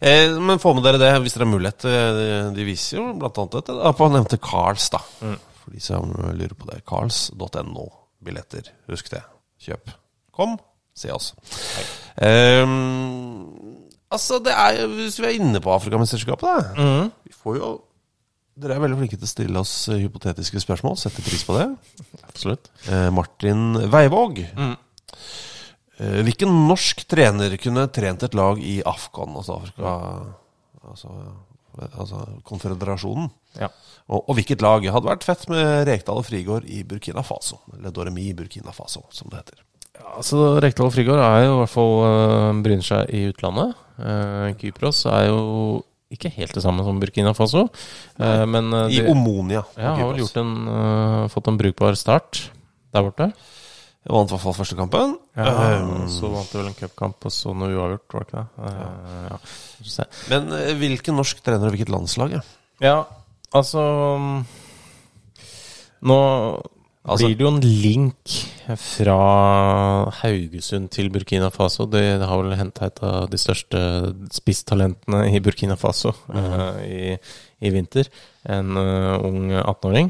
[0.00, 1.86] Eh, men få med dere det hvis dere har mulighet.
[1.86, 5.00] De, De viser jo annet dette da, på nevnte Carls, da.
[5.62, 6.82] For de som lurer på det.
[6.90, 7.86] Carls.no.
[8.24, 8.68] Billetter.
[8.90, 9.22] Husk det.
[9.62, 9.94] Kjøp.
[10.34, 10.58] Kom,
[10.98, 11.30] se oss.
[12.18, 12.66] Eh,
[14.14, 17.08] altså, det er jo Hvis vi er inne på Afrikamesterskapet, da.
[17.26, 17.72] Vi får jo
[18.54, 20.94] Dere er veldig flinke til å stille oss eh, hypotetiske spørsmål.
[21.00, 21.64] Setter pris på det.
[22.28, 22.68] Absolutt.
[22.86, 24.38] Eh, Martin Veivåg.
[25.98, 29.96] Eh, hvilken norsk trener kunne trent et lag i Afghan, altså Afrika
[30.84, 31.08] Altså,
[31.96, 33.30] altså konføderasjonen?
[33.56, 33.70] Ja.
[34.04, 34.84] Og, og hvilket lag?
[34.84, 37.62] Hadde vært fett med Rekdal og Frigård i Burkina Faso.
[37.72, 39.62] Eller Doremi i Burkina Faso, som det heter.
[39.94, 43.80] Ja, altså Rekdal og Frigård er jo i hvert fall uh, bryner seg i utlandet.
[43.98, 45.82] Eh, Kypros er jo
[46.14, 47.68] ikke helt det samme som Burkina Faso,
[48.20, 49.64] eh, men eh, I de- Omonia.
[49.76, 50.54] ja, har vel gjort en,
[51.32, 52.48] fått en brukbar start
[52.94, 53.32] der borte.
[54.04, 55.14] Vant i hvert fall første kampen.
[55.34, 58.42] Ja, um, så vant du vel en cupkamp, og så noe uavgjort, var det ikke
[58.42, 58.68] det?
[58.68, 60.04] Eh, ja.
[60.28, 60.50] Men
[60.82, 62.34] hvilken norsk trener og hvilket landslag?
[62.36, 62.42] Ja?
[62.84, 62.98] Ja,
[63.56, 63.80] altså
[64.20, 64.44] mm,
[66.04, 66.18] Nå
[67.04, 68.34] Altså- blir det jo en link
[68.80, 71.84] fra Haugesund til Burkina Faso.
[71.84, 73.80] Det, har vel henta et av de største
[74.32, 77.18] spisstalentene i Burkina Faso eh, i,
[77.60, 78.08] i vinter.
[78.48, 80.08] En uh, ung 18-åring.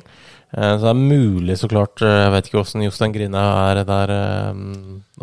[0.54, 3.80] Uh, så det er mulig, så klart eh, Jeg vet ikke åssen Jostein Grine er
[3.82, 4.54] der, eh,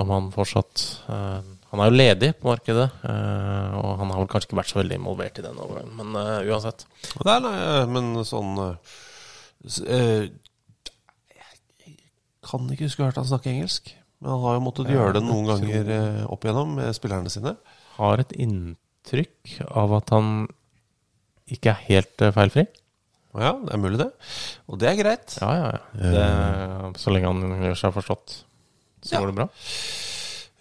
[0.04, 1.40] om han fortsatt eh,
[1.72, 4.82] Han er jo ledig på markedet, eh, og han har vel kanskje ikke vært så
[4.82, 6.84] veldig involvert i den overgangen, men eh, uansett.
[7.24, 8.98] Nei, nei, eh, men sånn eh,
[9.88, 10.26] eh,
[12.52, 13.94] kan ikke huske å ha hørt han snakke engelsk.
[14.22, 17.56] Men han har jo måttet gjøre det noen ganger eh, opp igjennom med spillerne sine.
[17.98, 20.30] har et inntrykk av at han
[21.52, 22.68] ikke er helt eh, feilfri.
[23.32, 24.10] Ja, det er mulig, det.
[24.68, 25.38] Og det er greit.
[25.40, 25.82] Ja, ja, ja.
[26.14, 28.38] Det, så lenge han gjør seg forstått,
[29.08, 29.22] så Ja.
[29.24, 29.48] går det bra.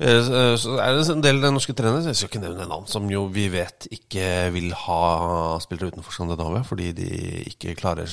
[0.01, 2.87] Eh, Så så er det en del av norske trenere, jeg skal ikke nevne navn,
[2.89, 7.11] som jo vi vet ikke vil ha spillere utenfor Skandinavia fordi de
[7.51, 8.07] ikke klarer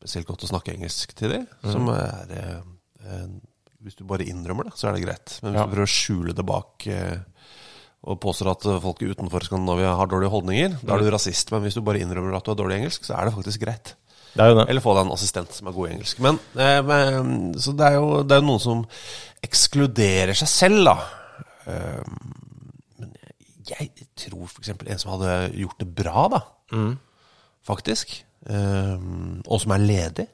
[0.00, 1.46] spesielt godt å snakke engelsk til dem.
[1.68, 3.26] Som er eh,
[3.84, 5.38] Hvis du bare innrømmer det, så er det greit.
[5.42, 5.66] Men hvis Ja.
[5.66, 7.18] du prøver å skjule det bak eh,
[8.04, 11.50] og påstår at folk utenfor Skandinavia har dårlige holdninger, da er du rasist.
[11.52, 13.94] Men hvis du bare innrømmer at du har dårlig engelsk, så er det faktisk greit.
[14.32, 14.64] Det det.
[14.70, 16.20] Eller få deg en assistent som er god i engelsk.
[16.24, 18.86] Men, eh, men Så det er jo det er noen som
[19.42, 20.96] ekskluderer seg selv, da.
[21.66, 22.02] Eh,
[23.00, 23.12] men
[23.68, 24.70] jeg tror f.eks.
[24.76, 26.40] en som hadde gjort det bra, da.
[27.66, 28.22] Faktisk.
[28.48, 28.98] Eh,
[29.46, 30.26] og som er ledig.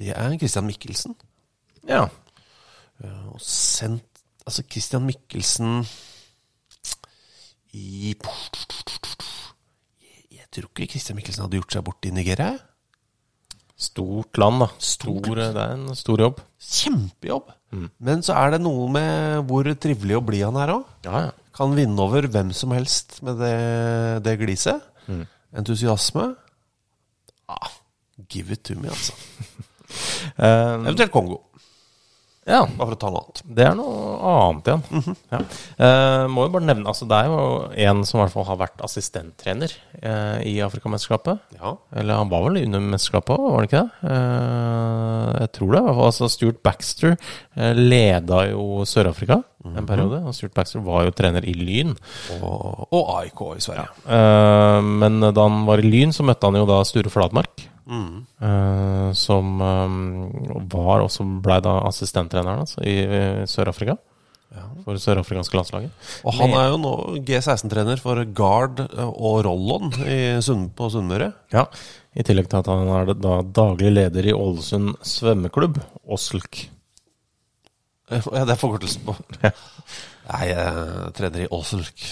[0.00, 1.14] Det er Christian Mikkelsen.
[1.88, 2.06] Ja.
[3.32, 4.06] Og sendt
[4.46, 5.84] Altså, Christian Mikkelsen
[7.76, 8.14] i
[10.32, 12.56] jeg, tror ikke Christian Mikkelsen hadde gjort seg bort i Nigeria.
[13.78, 14.68] Stort land, da.
[14.82, 16.40] Stor, det er en stor jobb.
[16.58, 17.52] Kjempejobb.
[18.02, 20.88] Men så er det noe med hvor trivelig og blid han er òg.
[21.06, 21.30] Ja, ja.
[21.54, 23.54] Kan vinne over hvem som helst med det,
[24.26, 24.82] det gliset.
[25.54, 26.32] Entusiasme.
[27.50, 27.70] Ah,
[28.28, 29.12] give it to me, altså.
[30.46, 31.49] um, Eventuelt Kongo,
[32.48, 32.62] ja.
[32.64, 33.42] bare for å ta noe annet.
[33.58, 35.16] Det er noe annet igjen.
[35.34, 35.40] ja.
[35.86, 37.42] eh, må jo bare nevne altså Det er jo
[37.90, 41.44] en som i hvert fall har vært assistenttrener eh, i Afrikamesterskapet.
[41.60, 41.74] Ja.
[42.00, 44.14] Eller han var vel under mesterskapet òg, var det ikke det?
[44.14, 45.80] Eh, jeg tror det.
[45.80, 46.10] i hvert fall.
[46.10, 50.22] Altså Stuart Baxter eh, leda jo Sør-Afrika en periode.
[50.24, 51.92] Og Stuart Baxter var jo trener i Lyn.
[52.40, 53.90] Og, og AIK i Sverige.
[54.06, 57.68] Eh, men da han var i Lyn, så møtte han jo da Sture Fladmark.
[57.88, 59.98] Eh, som um,
[60.72, 63.96] var også blei da assistenttreneren altså, i i Sør-Afrika.
[64.82, 65.92] For sørafrikanske landslaget.
[66.26, 71.28] Og han er jo nå G16-trener for Gard og Rollon i Sund, på Sunnmøre.
[71.54, 71.68] Ja,
[72.18, 75.78] I tillegg til at han er da daglig leder i Ålesund svømmeklubb,
[76.10, 76.64] Åslk.
[78.10, 79.14] Eh, Ja, det er forkortelsen på
[79.44, 82.02] Nei, jeg trener i Åselk.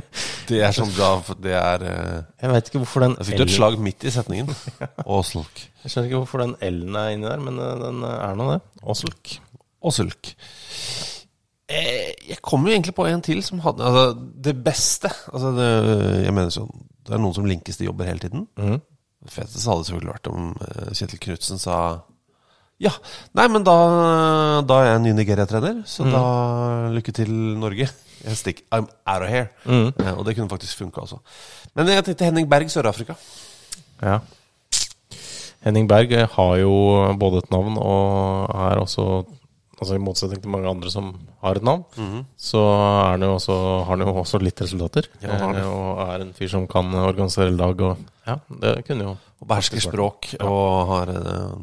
[0.48, 3.44] Det er sånn bra Det er eh, Jeg vet ikke hvorfor den Jeg fikk du
[3.46, 4.50] et slag midt i setningen.
[5.18, 5.64] Åsulk.
[5.84, 8.60] Jeg skjønner ikke hvorfor den L-en er inni der, men eh, den er nå det.
[8.82, 9.34] Åsulk.
[9.88, 10.32] Åsulk.
[11.72, 14.06] Eh, jeg kom jo egentlig på en til som hadde altså,
[14.44, 15.68] Det beste altså det,
[16.26, 16.72] Jeg mener sånn
[17.06, 18.48] Det er noen som linkes til jobber hele tiden.
[19.22, 21.76] Det feteste hadde selvfølgelig vært om eh, Kjetil Knutsen sa
[22.82, 22.90] Ja,
[23.38, 23.76] nei, men da,
[24.66, 26.22] da er jeg ny Nigeria-trener, så da
[26.90, 27.30] lykke til,
[27.62, 27.86] Norge.
[28.22, 29.48] Jeg stikker, I'm out of here.
[29.66, 31.18] Eh, og det kunne faktisk funka også.
[31.74, 33.14] Men jeg tenkte Henning Berg, Sør-Afrika.
[34.02, 34.18] Ja.
[35.62, 36.74] Henning Berg har jo
[37.18, 39.24] både et navn og er også
[39.82, 41.08] altså i motsetning til mange andre som
[41.42, 41.82] har et navn,
[42.38, 45.08] så er han jo også, har han jo også litt resultater.
[45.22, 45.56] Ja, han.
[45.58, 49.48] Eh, og er en fyr som kan organisere lag og Ja, det kunne jo Og
[49.50, 51.56] behersker språk og har eh,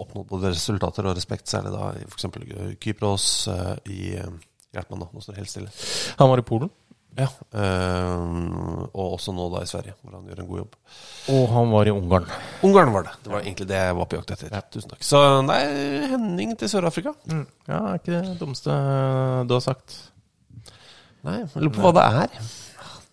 [0.00, 2.26] oppnådd både resultater og respekt, særlig da i f.eks.
[2.82, 4.28] Kypros, eh, i eh,
[4.76, 5.72] Hjelp meg nå, nå står det helt stille.
[6.20, 6.70] Han var i Polen,
[7.18, 7.26] Ja.
[7.50, 10.76] Uh, og også nå da i Sverige, hvor han gjør en god jobb.
[11.34, 12.28] og han var i Ungarn.
[12.68, 13.14] Ungarn var det.
[13.24, 14.54] Det var egentlig det jeg var på jakt etter.
[14.70, 15.02] Tusen takk.
[15.04, 15.58] Så nei,
[16.12, 17.16] Henning til Sør-Afrika.
[17.66, 18.76] Ja, er ikke det dummeste
[19.50, 19.96] du har sagt.
[21.26, 22.38] Nei, jeg lurer på hva det er.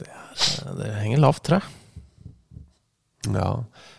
[0.05, 1.73] Eh, Det henger lavt, tror jeg.
[3.33, 3.49] Ja.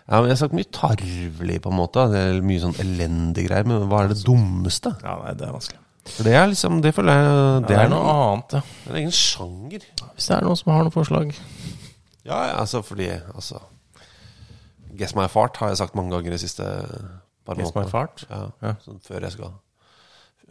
[0.09, 2.07] ja, men Jeg har sagt mye tarvelig, på en måte.
[2.15, 3.67] Det er mye sånn elendig greier.
[3.69, 4.95] Men hva er det dummeste?
[5.03, 5.83] Ja, nei, det er vanskelig.
[6.17, 8.61] For det er liksom, det føler jeg Det, Det er er noe annet, ja.
[8.61, 9.87] Det er en egen sjanger.
[10.15, 11.35] Hvis det er noen som har noen forslag.
[12.29, 13.61] Ja, ja, altså fordi altså,
[14.99, 16.65] Guess my fart har jeg sagt mange ganger de siste
[17.47, 18.27] par Guess my fart?
[18.31, 18.75] Ja, Ja.
[18.85, 19.55] Sånn før jeg skal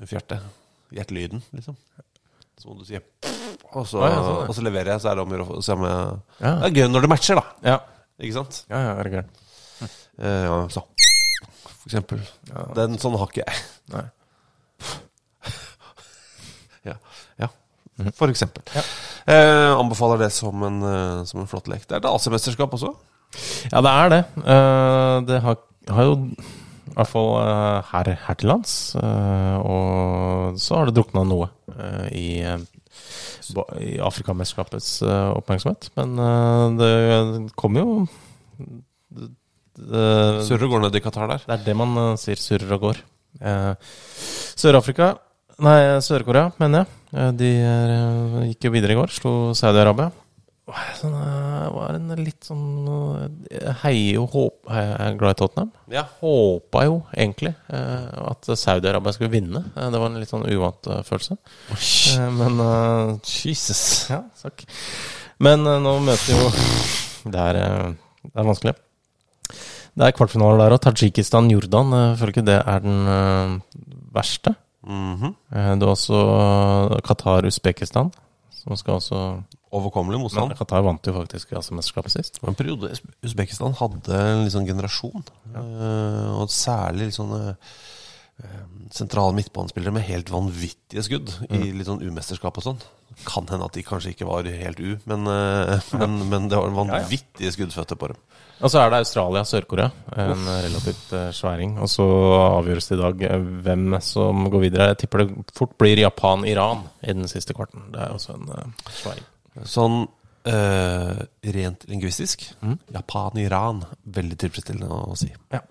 [0.08, 0.39] fjerte.
[0.93, 1.76] Gjett-lyden, liksom.
[2.58, 2.98] Så må du si
[3.76, 4.46] og så, ja, sånn, ja.
[4.48, 5.98] og så leverer jeg, så er det om å gjøre å se om jeg
[6.39, 6.52] Ja.
[6.62, 7.43] Det er gøy når det matcher, da.
[7.67, 7.76] Ja,
[8.17, 8.62] Ikke sant?
[8.72, 9.41] ja, ja er det gærent?
[10.17, 10.82] Uh, ja, så.
[11.67, 12.24] For eksempel.
[12.78, 13.65] Den sånn har ikke jeg.
[13.93, 14.08] Nei.
[17.98, 18.06] Ja.
[18.08, 18.14] ja.
[18.18, 18.64] For eksempel.
[19.28, 21.86] Eh, anbefaler det som en, eh, som en flott lek.
[21.88, 22.94] Det er et AC-mesterskap også.
[23.74, 24.22] Ja, det er det.
[24.46, 25.58] Eh, det har,
[25.92, 26.16] har jo
[26.88, 28.76] i hvert fall eh, her, her til lands.
[28.96, 31.50] eh, og så har det drukna noe
[32.16, 35.92] i, i Afrikamesterskapets oppmerksomhet.
[36.00, 36.94] Men det
[37.60, 37.98] kommer jo
[39.14, 39.28] det,
[39.78, 40.08] det,
[40.48, 41.44] Surrer går ned i Qatar der.
[41.46, 43.04] det er det man sier surrer og går.
[44.58, 45.12] Sør-Afrika
[45.62, 46.97] Nei, Sør-Korea, mener jeg.
[47.15, 49.13] Eh, De eh, gikk jo videre i går.
[49.13, 50.12] Slo Saudi-Arabia.
[50.98, 52.65] Sånn, eh, var en litt sånn
[53.48, 55.70] Jeg heier jo håp Jeg er glad i Tottenham.
[55.93, 59.63] Jeg Håpa jo egentlig at Saudi-Arabia skulle vinne.
[59.72, 61.38] Det var en litt sånn uvant følelse.
[62.36, 64.10] Men uh, Jesus.
[64.12, 64.67] Ja, takk.
[65.39, 66.52] Men uh, nå møter jo
[67.32, 67.96] Det er,
[68.28, 68.76] det er vanskelig.
[69.98, 70.84] Det er kvartfinaler der, òg.
[70.84, 73.56] Tadsjikistan-Jordan føler ikke det er den uh,
[74.20, 74.58] verste.
[74.88, 75.15] Mhm.
[75.21, 75.80] -hmm.
[75.80, 78.12] det er også eh, Qatar-Usbekistan,
[78.52, 80.56] som skal også Overkommelig motstand.
[80.56, 82.39] Qatar vant jo faktisk Asiamesterskapet sist.
[82.39, 85.23] Det en periode Us- Usbekistan hadde en sånn generasjon.
[85.54, 85.62] ja.
[86.39, 87.54] og særlig eh,
[88.93, 92.82] sentrale midtbanespillere med helt vanvittige skudd i litt sånn umesterskap og sånn.
[93.26, 96.76] Kan hende at de kanskje ikke var helt u, men, eh, men, men det var
[96.76, 98.19] vanvittige skuddføtter på dem.
[98.58, 99.89] Og så er det Australia, Sør-Korea.
[100.17, 101.76] En relativt eh, sværing.
[101.84, 102.06] Og så
[102.39, 104.89] avgjøres det i dag eh, hvem som går videre.
[104.93, 107.91] Jeg tipper det fort blir Japan-Iran i den siste kvarten.
[107.93, 109.28] Det er også en eh, sværing.
[109.67, 110.00] Sånn
[110.50, 111.21] eh,
[111.58, 112.47] rent lingvistisk
[112.95, 113.84] Japan-Iran.
[114.17, 115.30] Veldig tilfredsstillende å si.
[115.54, 115.62] Ja.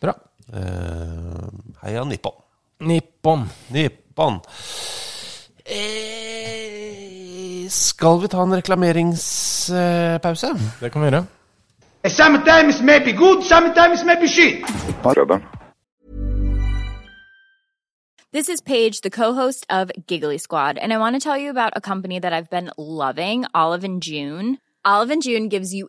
[0.00, 0.16] Bra.
[0.52, 1.48] Eh,
[1.82, 2.32] heia Nippon.
[2.80, 3.48] Nippon.
[3.70, 4.40] Nippon.
[5.64, 10.48] Eh, skal vi ta en reklameringspause?
[10.80, 11.26] Det kan vi gjøre.
[12.08, 14.64] Sometimes maybe good, sometimes maybe shit.
[18.32, 21.72] This is Paige, the co-host of Giggly Squad, and I want to tell you about
[21.76, 24.58] a company that I've been loving, Olive and June.
[24.84, 25.88] Olive and June gives you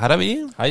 [0.00, 0.28] Her er vi.
[0.58, 0.70] Hei.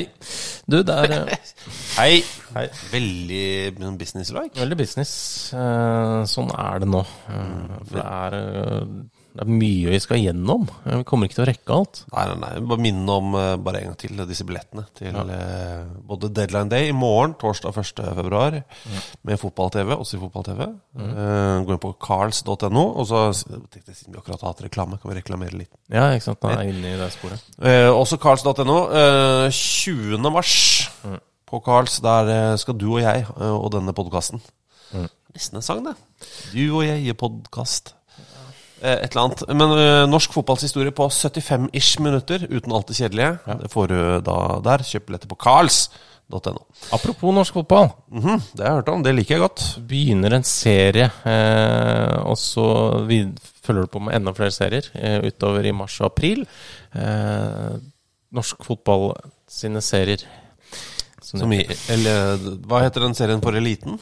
[0.70, 1.54] Du, det er eh,
[2.00, 2.22] Hei.
[2.56, 2.66] Hei.
[2.92, 4.56] Veldig business-like.
[4.60, 5.12] veldig business.
[5.54, 7.02] Eh, Sånn er det nå.
[7.30, 8.86] Eh, For det er, eh,
[9.30, 10.64] det er mye vi skal gjennom.
[10.84, 12.00] Vi kommer ikke til å rekke alt.
[12.10, 12.50] Nei, nei, nei.
[12.72, 16.90] Bare minne om eh, bare en gang til disse billettene til eh, både Deadline Day
[16.90, 18.02] i morgen, torsdag 1.
[18.18, 18.58] februar,
[19.30, 20.64] med fotball-TV, også i fotball-TV.
[20.66, 24.98] Eh, gå inn på carls.no, og så tenkte jeg siden vi akkurat har hatt reklame,
[24.98, 25.72] kan vi reklamere litt.
[25.94, 26.42] Ja, ikke sant.
[26.42, 27.46] Da er jeg inne i det sporet.
[27.94, 28.80] Også carls.no.
[29.04, 30.18] Eh, 20.
[30.34, 30.58] mars
[31.50, 32.02] på Carls.
[32.02, 34.42] Der skal du og jeg og denne podkasten
[35.30, 35.94] Nesten en sang, det.
[36.50, 37.94] Du og jeg i podkast.
[38.82, 39.44] Eh, et eller annet.
[39.50, 43.34] Men uh, norsk fotballhistorie på 75-ish minutter, uten alt det kjedelige.
[43.64, 44.86] Det får du da der.
[44.88, 46.64] Kjøp billetter på carls.no.
[46.96, 47.92] Apropos norsk fotball.
[48.14, 49.04] Mhm, det har jeg hørt om.
[49.04, 49.66] Det liker jeg godt.
[49.90, 52.68] Begynner en serie, eh, og så
[53.66, 56.46] følger du på med enda flere serier eh, utover i mars og april.
[56.96, 57.74] Eh,
[58.34, 59.12] norsk fotball
[59.50, 60.24] sine serier.
[61.22, 61.62] Som Som i,
[61.94, 64.00] eller, hva heter den serien for eliten?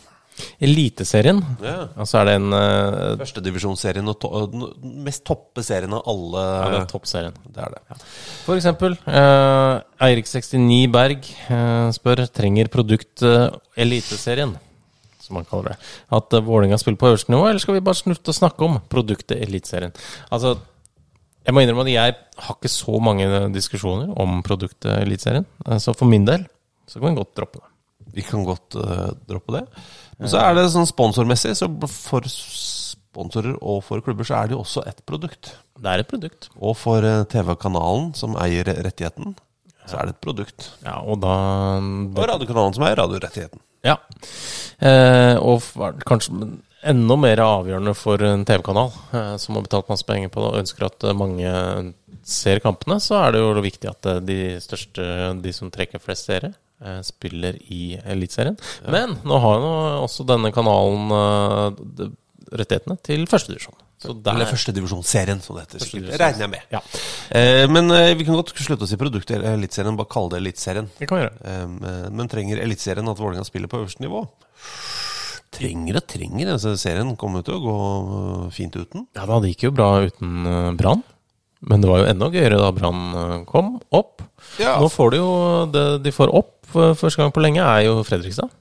[0.63, 1.41] Eliteserien.
[1.63, 1.87] Ja.
[1.97, 4.67] Og så er det en uh, Førstedivisjonsserien og to den
[5.05, 6.45] mest toppe serien av alle.
[6.45, 7.41] ja, det er toppserien.
[7.55, 7.99] Det er det.
[8.45, 14.55] For eksempel, uh, Eirik69 Berg uh, spør trenger produkt uh, Eliteserien,
[15.23, 15.91] som han kaller det.
[16.19, 18.81] At uh, Vålerenga spiller på øverste nivå, eller skal vi bare slutte å snakke om
[18.91, 19.95] produktet Eliteserien?
[20.29, 20.57] Altså,
[21.47, 25.45] jeg må innrømme at jeg har ikke så mange diskusjoner om produktet Eliteserien.
[25.63, 26.43] Eh, så for min del
[26.87, 27.69] så kan vi godt droppe det.
[28.17, 29.61] Vi kan godt eh, droppe det.
[30.17, 34.57] Men så er det sånn sponsormessig, så for sponsorer og for klubber så er det
[34.57, 35.53] jo også et produkt.
[35.77, 36.49] Det er et produkt.
[36.57, 39.35] Og for eh, TV-kanalen som eier rettigheten,
[39.87, 40.71] så er det et produkt.
[40.83, 41.35] Ja, og da
[41.79, 43.61] Og radiokanalen som eier radiorettigheten.
[43.85, 43.99] Ja.
[44.81, 45.63] Eh, og
[46.07, 46.33] kanskje
[46.87, 50.59] enda mer avgjørende for en TV-kanal eh, som har betalt masse penger på det og
[50.61, 51.53] ønsker at eh, mange
[52.27, 55.07] ser kampene, så er det jo viktig at eh, de største,
[55.43, 56.61] de som trekker flest seere, eh,
[57.03, 58.57] spiller i Eliteserien.
[58.91, 59.69] Men nå har jo
[60.05, 62.07] også denne kanalen eh,
[62.57, 63.75] rettighetene til førstedivisjon.
[64.05, 65.81] Eller førstedivisjonsserien, som det heter.
[65.81, 66.67] Førstedivisjons- Regner jeg med.
[66.71, 66.81] Ja,
[67.33, 70.37] Eh, men eh, vi kan godt slutte å si produkt i Eliteserien, bare kalle det
[70.43, 70.85] Eliteserien.
[71.01, 71.09] det.
[71.43, 71.65] Eh,
[72.13, 74.21] men trenger Eliteserien at Vålerenga spiller på øverste nivå?
[75.57, 76.51] Trenger og trenger.
[76.53, 77.75] Altså, serien kommer til å gå
[78.53, 79.07] fint uten.
[79.17, 81.03] Ja, da, det gikk jo bra uten eh, Brann.
[81.67, 84.21] Men det var jo enda gøyere da Brann eh, kom opp.
[84.61, 84.75] Ja.
[84.79, 85.31] Nå får de jo
[85.73, 88.51] det de får opp for første gang på lenge, er jo Fredrikstad.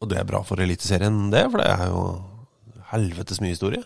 [0.00, 2.02] Og det er bra for Eliteserien, det, for det er jo
[2.92, 3.82] helvetes mye historie.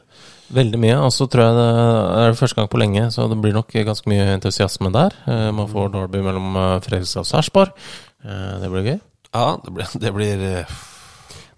[0.55, 0.97] Veldig mye.
[1.05, 1.67] Og så tror jeg det
[2.25, 5.17] er det første gang på lenge, så det blir nok ganske mye entusiasme der.
[5.29, 7.73] Eh, Man får Derby mellom eh, Fredrikstad og Sarpsborg.
[8.25, 8.99] Eh, Det blir gøy.
[9.35, 10.45] Ja, det blir, det blir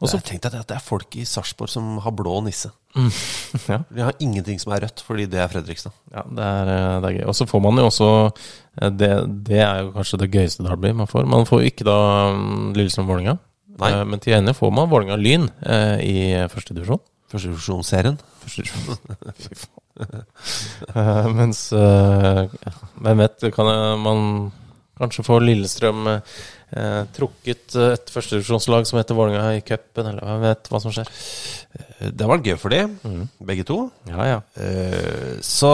[0.00, 2.70] Også, Jeg tenkte at det er folk i Sarpsborg som har blå nisse.
[3.70, 5.92] Ja, Vi har ingenting som er rødt, fordi det er Fredrikstad.
[6.14, 7.26] ja det, er, eh, det er gøy.
[7.30, 9.10] Og så får man jo også eh, det,
[9.46, 11.28] det er jo kanskje det gøyeste derby man får.
[11.30, 11.98] Man får jo ikke da
[12.34, 13.36] mm, Lillestrøm-Vålerenga.
[13.80, 16.16] Eh, Men til gjengjeld får man Vålerenga-Lyn eh, i
[16.52, 17.00] første divisjon.
[17.30, 17.78] Første divisjon.
[19.38, 19.76] Fy faen.
[20.00, 22.46] uh, Mens uh,
[23.04, 23.68] Hvem vet, kan
[24.00, 24.22] man
[25.00, 26.08] kanskje få Lillestrøm
[26.76, 30.94] eh, trukket eh, et førstedivisjonslag som heter Vålerenga i cupen, eller hvem vet hva som
[30.94, 31.10] skjer.
[32.10, 32.82] Det har vært gøy for de,
[33.50, 33.78] begge to.
[34.10, 34.40] Ja, ja.
[34.60, 35.70] Eh, Så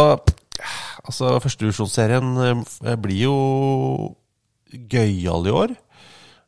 [1.07, 3.37] altså, førstedivisjonsserien eh, blir jo
[4.91, 5.75] gøyal i år.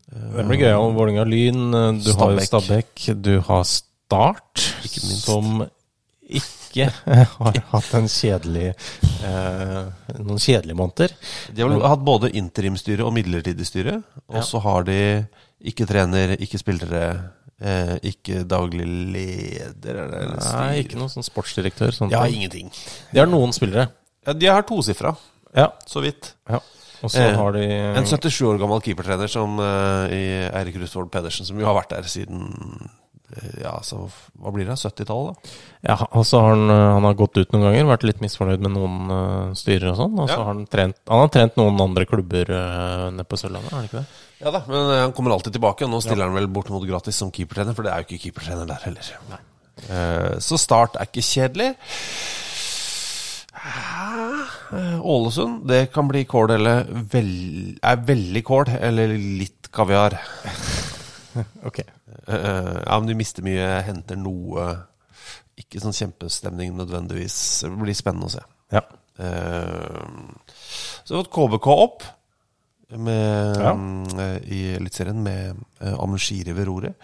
[0.09, 1.65] Hvem blir gøy om Vålerenga-Lyn.
[2.01, 2.93] du Du har jo Stabæk.
[2.97, 5.27] Stabæk, du har Start, Ikke minst.
[5.27, 5.67] som
[6.29, 6.58] ikke
[7.39, 8.69] har hatt en kjedelig
[9.25, 9.83] eh,
[10.19, 11.15] noen kjedelige måneder.
[11.55, 14.03] De har vel hatt både interimstyre og midlertidig styre.
[14.29, 14.45] Og Ja.
[14.47, 14.99] så har de
[15.65, 17.03] ikke trener, ikke spillere,
[17.61, 20.79] eh, ikke daglig leder eller Nei, styre.
[20.85, 21.91] ikke noen sånn sportsdirektør.
[21.97, 22.71] Sånn Ja, ingenting.
[23.13, 23.89] De har noen spillere.
[24.27, 25.17] Ja, de har tosifra,
[25.57, 25.73] Ja.
[25.87, 26.35] så vidt.
[26.49, 26.61] ja.
[27.01, 31.13] Og så Eh, har de En 77 år gammel keepertrener som uh, i Eirik Rustvold
[31.13, 32.91] Pedersen, som jo har vært der siden
[33.61, 34.07] Ja, så
[34.41, 34.79] hva blir det?
[34.81, 35.51] 70-tallet, da?
[35.91, 38.73] Ja, altså har han, eh, han har gått ut noen ganger, vært litt misfornøyd med
[38.73, 40.15] noen uh, styrer og sånn.
[40.17, 40.39] Og så Ja.
[40.41, 43.91] har han trent Han har trent noen andre klubber uh, nede på Sørlandet, har han
[43.91, 44.25] ikke det?
[44.41, 45.85] Ja da, men eh, han kommer alltid tilbake.
[45.85, 48.67] og Nå stiller han vel bortimot gratis som keepertrener, for det er jo ikke keepertrener
[48.71, 49.13] der heller.
[49.89, 51.75] Uh, Så Start er ikke kjedelig.
[54.73, 57.31] Eh, Ålesund, det kan bli kål eller vel,
[57.83, 60.17] er veldig kål, eller litt kaviar.
[61.69, 61.77] Ok.
[62.27, 64.69] Eh, Ja, men de mister mye, henter noe.
[65.59, 67.39] Ikke sånn kjempestemning nødvendigvis.
[67.67, 68.43] Det blir spennende å se.
[68.73, 68.83] Ja.
[69.19, 70.03] Eh,
[71.05, 72.03] Så har vi fått KBK opp
[72.91, 73.73] med, Ja.
[73.75, 76.95] eh, i Eliteserien med uh, Amushiri ved roret.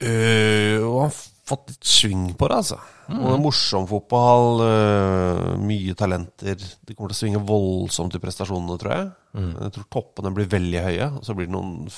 [0.00, 1.14] Eh, og han har
[1.48, 2.78] fått litt sving på det, altså.
[3.08, 6.54] Og det er morsom fotball, eh, mye talenter.
[6.84, 9.08] De kommer til å svinge voldsomt i prestasjonene, tror jeg.
[9.38, 11.88] Jeg tror toppene blir veldig høye, og så blir det noen,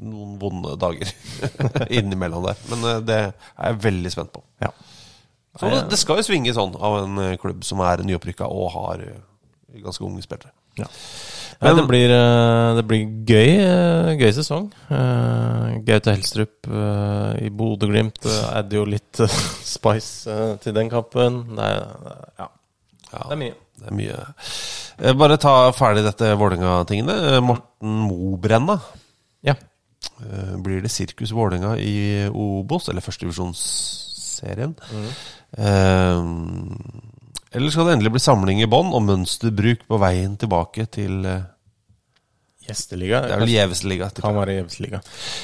[0.00, 1.10] noen vonde dager
[1.98, 2.64] innimellom der.
[2.72, 3.32] Men eh, det er
[3.68, 4.44] jeg veldig spent på.
[4.62, 4.72] Ja.
[5.58, 8.72] Så det, det skal jo svinge sånn av en eh, klubb som er nyopprykka og
[8.76, 9.22] har eh,
[9.82, 10.54] ganske unge spillere.
[10.80, 10.88] Ja.
[11.62, 12.10] Men, det, blir,
[12.74, 14.64] det blir gøy, gøy sesong.
[15.86, 19.20] Gaute Helstrup i Bodø-Glimt adder jo litt
[19.74, 21.42] spice til den kampen.
[21.54, 22.48] Det er, ja.
[23.12, 23.54] Ja, det er mye.
[23.78, 24.18] Det er mye.
[25.20, 27.38] Bare ta ferdig dette Vålerenga-tingene.
[27.44, 28.80] Morten Mobrenna.
[29.46, 29.54] Ja.
[30.22, 34.74] Eh, Blir det Sirkus Vålerenga i Obos, eller førstedivisjonsserien?
[35.58, 36.20] Eh,
[37.52, 41.42] eller skal det endelig bli samling i bånn og mønsterbruk på veien tilbake til eh,
[42.62, 43.24] Gjesteliga.
[43.26, 44.06] Det er vel Gjevesliga.
[44.22, 45.00] Kan være Gjevesliga.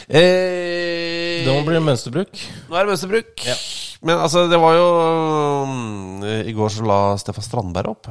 [0.07, 2.31] Eh, Det må bli mønsterbruk.
[2.71, 3.45] Nå er det mønsterbruk.
[4.07, 4.87] Men altså, det var jo
[5.67, 8.11] um, I går så la Stefan Strandberg opp.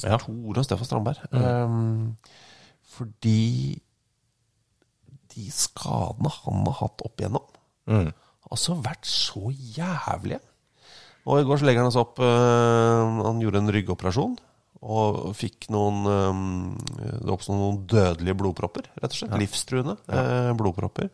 [0.00, 0.16] Ja.
[0.16, 1.20] Tore og Stefan Strandberg.
[1.36, 2.16] Um,
[2.96, 3.76] fordi
[5.34, 7.48] de skadene han har hatt opp igjennom,
[7.90, 8.12] Mm.
[8.52, 10.38] altså vært så jævlige.
[11.26, 14.32] Og i går så legger han seg opp øh, Han gjorde en ryggoperasjon.
[14.82, 19.34] Og fikk noen øh, Det oppsto noen dødelige blodpropper, rett og slett.
[19.38, 21.10] Livstruende øh, blodpropper.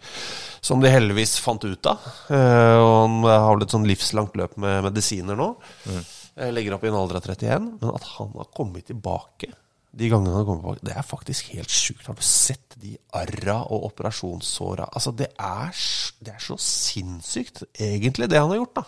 [0.65, 2.05] Som de heldigvis fant ut av.
[2.33, 5.51] Og han har vel et sånn livslangt løp med medisiner nå.
[5.89, 6.03] Mm.
[6.57, 7.69] Legger opp i en alder av 31.
[7.81, 9.53] Men at han har kommet tilbake
[9.99, 12.07] de gangene han kommer på det er faktisk helt sjukt.
[12.07, 14.91] Har du sett de arra og operasjonssåra?
[14.93, 15.73] Altså, det er,
[16.25, 18.85] det er så sinnssykt, egentlig, det han har gjort, da.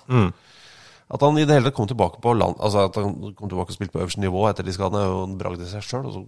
[1.10, 3.72] At han i det hele tatt kom tilbake på land Altså at han kom tilbake
[3.72, 6.04] og spilte på øverste nivå etter de skadene, er jo en bragd i seg sjøl.
[6.06, 6.22] Og så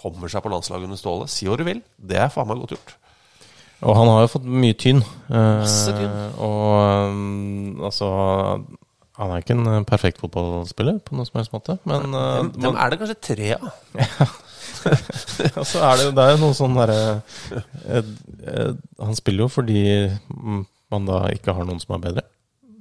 [0.00, 1.26] kommer seg på landslaget under Ståle.
[1.28, 1.80] Si hva du vil.
[1.98, 2.94] Det er faen meg godt gjort.
[3.80, 5.00] Og han har jo fått mye tynn.
[5.32, 6.14] Eh, Masse tynn.
[6.46, 8.10] Og um, altså
[9.20, 12.52] Han er ikke en eh, perfekt fotballspiller på noen som helst måte, men eh, Dem,
[12.64, 13.68] dem er det kanskje tre av.
[14.80, 17.00] Ja, så er det, det er jo noe sånn derre
[17.84, 18.70] eh,
[19.02, 19.82] Han spiller jo fordi
[20.88, 22.22] man da ikke har noen som er bedre,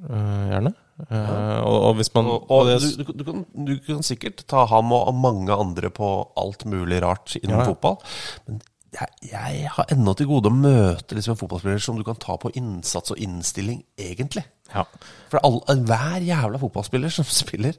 [0.08, 0.72] gjerne.
[1.10, 4.92] Eh, og, og hvis man Og, og du, du, kan, du kan sikkert ta ham
[4.96, 6.10] og mange andre på
[6.40, 7.70] alt mulig rart innen Ja, ja.
[7.74, 8.00] fotball.
[8.48, 8.62] Men
[8.96, 12.38] jeg, jeg har ennå til gode å møte liksom en fotballspiller som du kan ta
[12.42, 14.46] på innsats og innstilling, egentlig.
[14.74, 14.86] ja.
[15.30, 17.78] For all, hver jævla fotballspiller som spiller,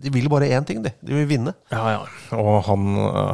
[0.00, 0.92] de vil bare én ting, de.
[1.04, 1.52] De vil vinne.
[1.72, 1.98] Ja, ja.
[2.38, 2.86] Og han,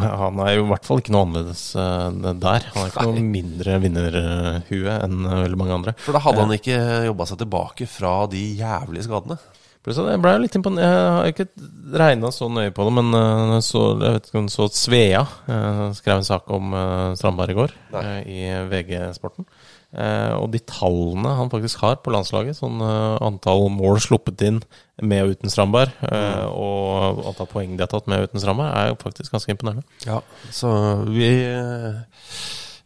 [0.02, 2.66] han er jo i hvert fall ikke noe annerledes eh, der.
[2.74, 5.94] Han er ikke noe mindre vinnerhue enn eh, veldig mange andre.
[6.02, 9.38] For da hadde han ikke jobba seg tilbake fra de jævlige skadene.
[9.86, 10.82] Jeg ble litt imponert.
[10.82, 11.46] Jeg har ikke
[11.94, 15.82] regna så nøye på det, men eh, så, jeg vet ikke om så Svea eh,
[15.94, 18.04] skrev en sak om eh, Strandberg i går Nei.
[18.26, 18.40] i
[18.72, 19.48] VG-sporten.
[19.96, 24.58] Og de tallene han faktisk har på landslaget, sånn antall mål sluppet inn
[25.00, 26.50] med og uten Strandberg, mm.
[26.50, 29.86] og antall poeng de har tatt med og uten Strandberg, er jo faktisk ganske imponerende.
[30.04, 30.18] Ja,
[30.52, 30.74] så
[31.06, 31.30] vi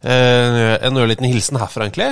[0.01, 2.09] En ørliten hilsen herfra, egentlig,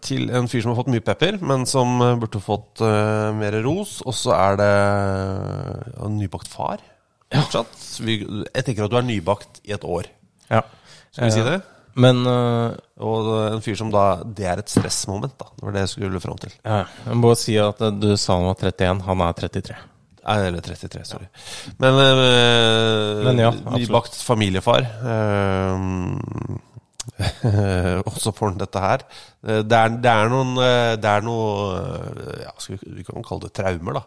[0.00, 3.58] til en fyr som har fått mye pepper, men som eh, burde fått uh, mer
[3.66, 3.98] ros.
[4.08, 4.72] Og så er det
[6.06, 6.80] En nybakt far.
[7.34, 7.42] Ja.
[8.00, 10.08] Vi, jeg tenker at du er nybakt i et år.
[10.48, 10.62] Ja.
[11.10, 11.58] Skal vi si det?
[11.96, 15.48] Men uh, Og en fyr som da Det er et stressmoment, da.
[15.56, 16.52] Det var det jeg skulle fram til.
[16.64, 19.76] ja, jeg må bare si at eh, du sa han var 31, han er 33.
[20.26, 21.28] Nei, eller 33, sorry.
[21.78, 24.84] Men, eh, Men ja, nybakt familiefar.
[25.14, 25.86] Eh,
[28.06, 29.04] og så får han dette her.
[29.46, 31.46] Eh, Det er, det er noen eh, Det er noe
[31.78, 34.02] eh, ja, vi, vi kan kalle det traumer, da.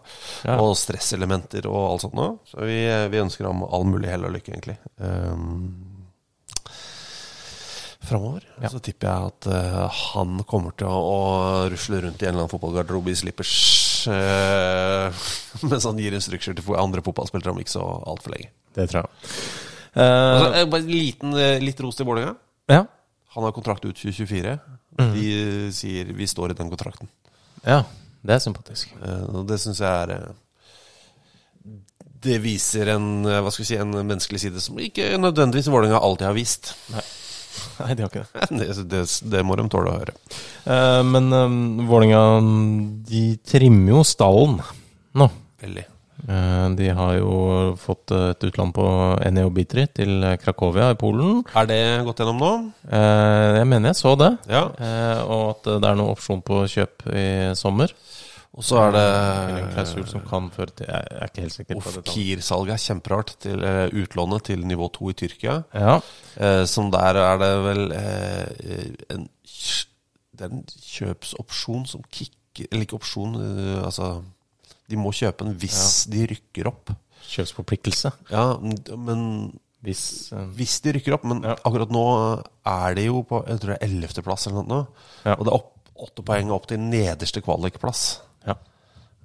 [0.45, 0.57] Ja.
[0.62, 2.36] Og stresselementer og alt sånt noe.
[2.51, 4.78] Så vi, vi ønsker ham all mulig hell og lykke, egentlig.
[5.01, 5.72] Um,
[8.10, 8.70] Framover Ja.
[8.72, 11.18] så tipper jeg at uh, han kommer til å, å
[11.70, 13.51] rusle rundt i en eller annen fotballgarderobe i slippers
[14.10, 15.10] uh,
[15.70, 18.53] mens han gir instruksjoner til andre fotballspillere om ikke så altfor lenge.
[18.78, 19.12] Det tror jeg.
[19.97, 21.36] Uh, Altså, bare liten,
[21.66, 22.38] litt ros til Vålerenga.
[22.72, 22.86] ja.
[23.36, 24.58] Han har kontrakt ut 2024.
[25.00, 27.08] De sier 'vi står i den kontrakten'.
[27.64, 27.84] Ja,
[28.26, 28.90] det er sympatisk.
[29.04, 30.34] Eh, Og det syns jeg er eh,
[32.20, 36.02] Det viser en eh, hva skal vi si, en menneskelig side som ikke nødvendigvis Vålerenga
[36.04, 36.74] alltid har vist.
[36.92, 37.04] Nei,
[37.96, 38.50] de har ikke det.
[38.60, 40.14] Det, det, det må de tåle å høre.
[40.66, 42.42] Eh, men um, Vålerenga
[43.08, 44.60] de trimmer jo stallen
[45.16, 45.30] nå.
[45.64, 45.86] Veldig.
[46.28, 47.34] Eh, de har jo
[47.80, 48.88] fått et utlån på
[49.26, 51.44] Eneo Bitri til Krakovia i Polen.
[51.56, 52.54] Er det gått gjennom nå?
[52.90, 54.34] Eh, jeg mener jeg så det.
[54.52, 54.68] Ja.
[54.76, 57.94] Eh, og at det er noen opsjon på kjøp i sommer.
[58.58, 61.78] Og så er det en klausul som kan føre til Jeg er ikke helt sikker
[61.80, 62.02] på det.
[62.02, 63.36] Ofkir-salget er kjemperart.
[63.46, 65.60] Til eh, utlånet til nivå 2 i Tyrkia.
[65.74, 66.00] Ja.
[66.36, 69.30] Eh, som der er det vel eh, en,
[70.34, 74.10] Det er en kjøpsopsjon som kicker Eller ikke opsjon, eh, altså
[74.90, 76.94] De må kjøpe den hvis de rykker opp.
[77.30, 78.12] Kjøpsforpliktelse.
[78.34, 78.46] Ja,
[78.98, 79.52] men
[79.86, 81.54] Hvis uh, Hvis de rykker opp, men Ja.
[81.64, 82.06] akkurat nå
[82.68, 84.24] er de jo på jeg tror det er 11.
[84.26, 84.88] plass eller noe.
[85.24, 85.38] Ja.
[85.38, 85.70] Og det er opp,
[86.10, 88.04] åtte poeng opp til nederste kvalikplass.
[88.48, 88.58] Ja.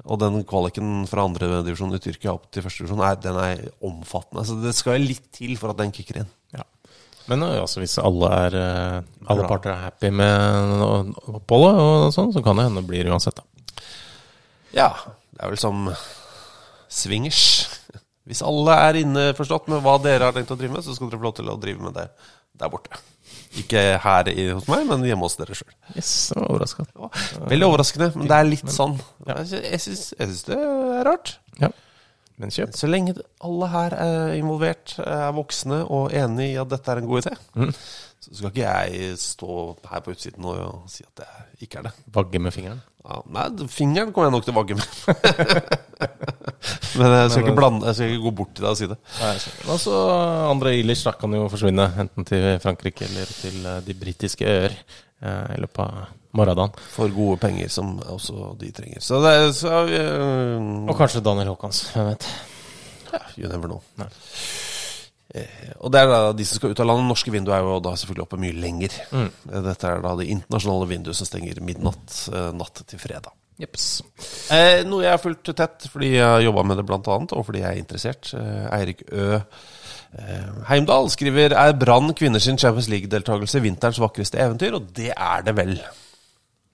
[0.04, 3.64] Og den kvaliken fra andre divisjon i Tyrkia opp til første divisjon, er, den er
[3.82, 4.44] omfattende.
[4.46, 6.30] Så det skal litt til for at den kicker inn.
[6.54, 6.62] Ja.
[7.30, 8.56] Men altså, hvis alle, er,
[9.32, 13.38] alle parter er happy med oppholdet, og sånn, så kan det hende det blir uansett.
[13.40, 13.82] Da.
[14.74, 14.88] Ja,
[15.34, 15.88] det er vel som
[16.88, 17.42] swingers.
[18.28, 21.20] Hvis alle er innforstått med hva dere har tenkt å drive med, så skal dere
[21.20, 22.06] få lov til å drive med det
[22.60, 23.00] der borte.
[23.58, 25.74] Ikke her i, hos meg, men hjemme hos dere sjøl.
[25.98, 26.86] Yes, det var overraska.
[27.50, 28.96] Veldig overraskende, men det er litt sånn.
[29.28, 31.34] Jeg syns det er rart.
[31.60, 31.70] Ja.
[32.40, 32.72] Men kjøp.
[32.74, 33.12] Så lenge
[33.46, 37.34] alle her er involvert, er voksne og enig i at dette er en god idé,
[37.54, 37.70] Mm.
[38.24, 39.58] så skal ikke jeg stå
[39.92, 41.94] her på utsiden og si at det ikke er det.
[42.16, 42.80] Vagge med fingeren.
[43.04, 44.88] Ja, nei, fingeren kommer jeg nok tilbake med.
[46.98, 48.96] Men jeg skal, ikke blande, jeg skal ikke gå bort til deg og si det.
[49.18, 49.32] Nei,
[49.74, 49.96] altså,
[50.48, 55.56] André Ilic kan jo forsvinne, enten til Frankrike eller til eh, de britiske øyer eh,
[55.56, 56.80] i løpet av morgendagen.
[56.94, 59.04] For gode penger, som også de trenger.
[59.04, 62.30] Så det så, uh, Og kanskje Daniel Haakons, hvem vet.
[63.12, 63.82] ja, You never know.
[64.00, 64.08] Nei.
[65.34, 67.08] Eh, Og det er da de som skal ut av landet.
[67.08, 68.98] Norske vinduer er jo da selvfølgelig oppe mye lenger.
[69.14, 69.30] Mm.
[69.52, 73.32] Eh, Dette er da det internasjonale vinduet som stenger midnatt eh, natt til fredag.
[73.62, 74.02] Jeps.
[74.50, 77.60] Eh, noe jeg har fulgt tett fordi jeg har jobba med det annet, og fordi
[77.62, 78.32] jeg er interessert.
[78.34, 79.38] Eh, Eirik Ø.
[80.68, 84.76] Heimdal skriver Er Brann kvinners Champions League-deltakelse vinterens vakreste eventyr?
[84.78, 85.72] Og det er det vel.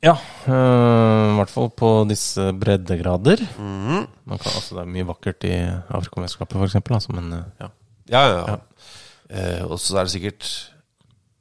[0.04, 0.12] Ja,
[0.48, 3.40] øh, i hvert fall på disse breddegrader.
[3.58, 4.06] Man
[4.40, 5.54] kan, altså, det er mye vakkert i
[5.88, 6.76] Afrikamesterskapet, f.eks.
[6.90, 7.68] Altså, men ja.
[8.10, 8.42] Ja, ja.
[8.50, 8.58] ja.
[9.30, 10.48] Eh, og så er det sikkert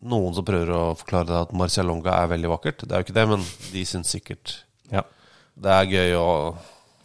[0.05, 2.85] noen som prøver å forklare deg at Marcialonga er veldig vakkert.
[2.85, 4.53] Det er jo ikke det, men de syns sikkert
[4.93, 5.01] Ja.
[5.59, 6.27] det er gøy å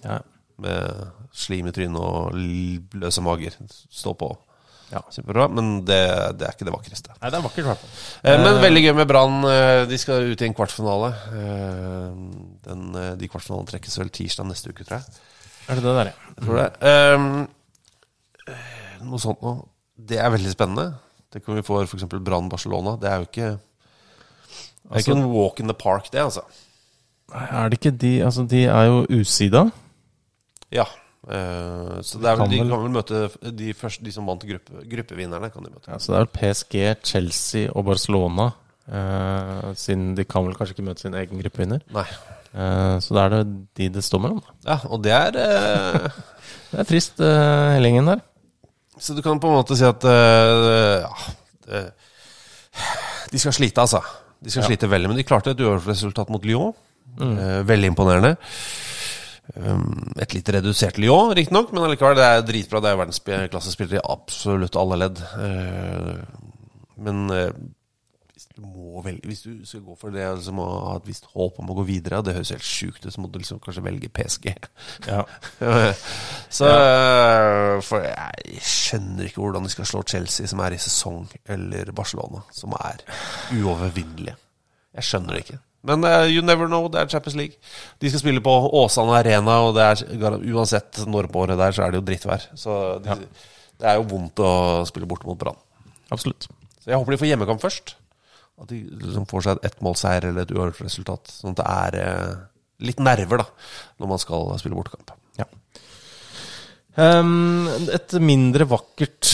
[0.05, 0.19] ja.
[0.63, 2.37] med slim i trynet og
[3.01, 3.57] løse mager
[3.91, 4.29] stå på.
[4.93, 5.01] Ja.
[5.11, 5.49] Superbra.
[5.51, 5.97] men det,
[6.39, 7.15] det er ikke det vakreste.
[7.17, 7.95] Nei, det er vakkert, i hvert fall.
[8.31, 9.41] Eh, men veldig gøy med Brann.
[9.49, 11.09] Eh, De skal ut i en kvartfinale.
[11.41, 12.13] Eh,
[12.69, 15.19] Den, eh, de kvartfinalene trekkes vel tirsdag neste uke, tror jeg.
[15.67, 16.31] Er det det der, ja?
[16.37, 16.71] Jeg tror det.
[16.93, 18.55] Eh,
[19.07, 19.65] noe sånt noe.
[19.97, 20.95] Det er veldig spennende.
[21.33, 22.05] Tenk om vi får f.eks.
[22.27, 22.97] Brann-Barcelona.
[23.01, 26.43] Det er jo ikke Det er Altså- ikke en walk in the park, det, altså.
[27.33, 29.71] Er det ikke de Altså, de er jo usida.
[30.71, 30.85] Ja.
[31.25, 34.43] Eh, så det er vel, Kan de kan vel møte de, første, de som vant
[34.45, 35.51] gruppe, gruppevinnerne.
[35.53, 35.89] kan de møte.
[35.89, 38.53] Ja, så det er vel PSG, Chelsea og Barcelona.
[38.87, 41.81] eh, siden de kan vel kanskje ikke møte sin egen gruppevinner.
[41.91, 42.05] Nei.
[42.55, 44.43] Eh, så da er det de det står mellom.
[44.67, 46.09] Ja, og det er eh,
[46.75, 48.21] Det er trist, uh, hellingen der.
[49.05, 51.11] Så du kan på en måte si at uh, ja,
[51.69, 51.83] det,
[53.33, 54.01] De skal slite, altså.
[54.41, 54.71] De skal Ja.
[54.73, 55.11] slite veldig.
[55.13, 56.73] Men de klarte et uavgjort mot Lyon.
[57.15, 58.35] Eh, veldig imponerende.
[59.55, 62.81] Um, et litt redusert Lyon, riktignok, men allikevel, det er dritbra.
[62.83, 65.21] Det er verdensklassespillere i absolutt alle ledd.
[65.37, 66.25] Uh,
[67.05, 67.51] men eh,
[68.55, 71.25] du må velge Hvis du skal gå for det så må du ha et visst
[71.33, 73.83] håp om å gå videre, det høres helt sjukt ut, så må du liksom kanskje
[73.83, 74.53] velge PSG.
[75.09, 75.25] Ja.
[76.59, 77.81] så ja.
[77.83, 82.45] For jeg skjønner ikke hvordan de skal slå Chelsea, som er i sesong, eller Barcelona,
[82.55, 83.03] som er
[83.59, 84.37] uovervinnelige.
[84.95, 85.59] Jeg skjønner det ikke.
[85.85, 87.59] Men uh, you never know, det er Champions League.
[88.01, 91.85] De skal spille på Åsane Arena, og det er uansett når på året der, så
[91.85, 92.47] er det jo drittvær.
[92.57, 93.19] Så de, Ja.
[93.83, 94.53] det er jo vondt å
[94.89, 95.59] spille borte mot Brann.
[96.15, 96.47] Absolutt.
[96.79, 97.97] Så jeg håper de får hjemmekamp først.
[98.61, 101.33] At de liksom får seg et ettmålseier eller et uavgjort resultat.
[101.41, 102.35] Sånn at det er eh,
[102.87, 103.49] litt nerver da
[104.03, 105.15] når man skal spille bortekamp.
[105.41, 105.49] Ja.
[106.95, 109.31] Um, et mindre vakkert